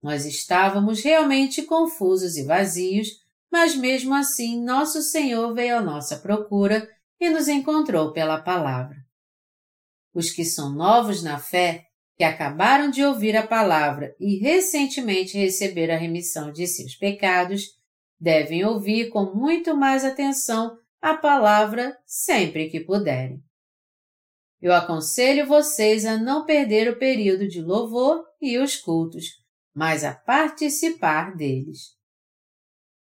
[0.00, 3.08] Nós estávamos realmente confusos e vazios,
[3.50, 6.88] mas mesmo assim nosso Senhor veio à nossa procura
[7.18, 8.96] e nos encontrou pela palavra.
[10.14, 11.84] Os que são novos na fé,
[12.16, 17.78] que acabaram de ouvir a palavra e recentemente receberam a remissão de seus pecados,
[18.18, 23.42] devem ouvir com muito mais atenção a palavra sempre que puderem.
[24.60, 29.24] Eu aconselho vocês a não perder o período de louvor e os cultos,
[29.74, 31.96] mas a participar deles.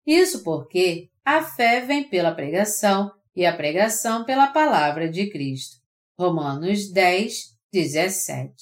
[0.08, 5.78] Isso porque a fé vem pela pregação e a pregação pela palavra de Cristo.
[6.20, 8.54] Romanos 10, 17.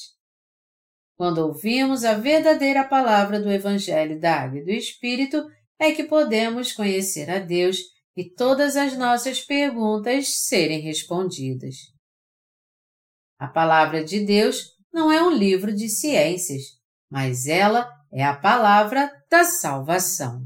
[1.17, 5.43] Quando ouvimos a verdadeira palavra do Evangelho da Água e do Espírito,
[5.79, 7.79] é que podemos conhecer a Deus
[8.15, 11.77] e todas as nossas perguntas serem respondidas.
[13.39, 16.61] A palavra de Deus não é um livro de ciências,
[17.09, 20.45] mas ela é a palavra da salvação.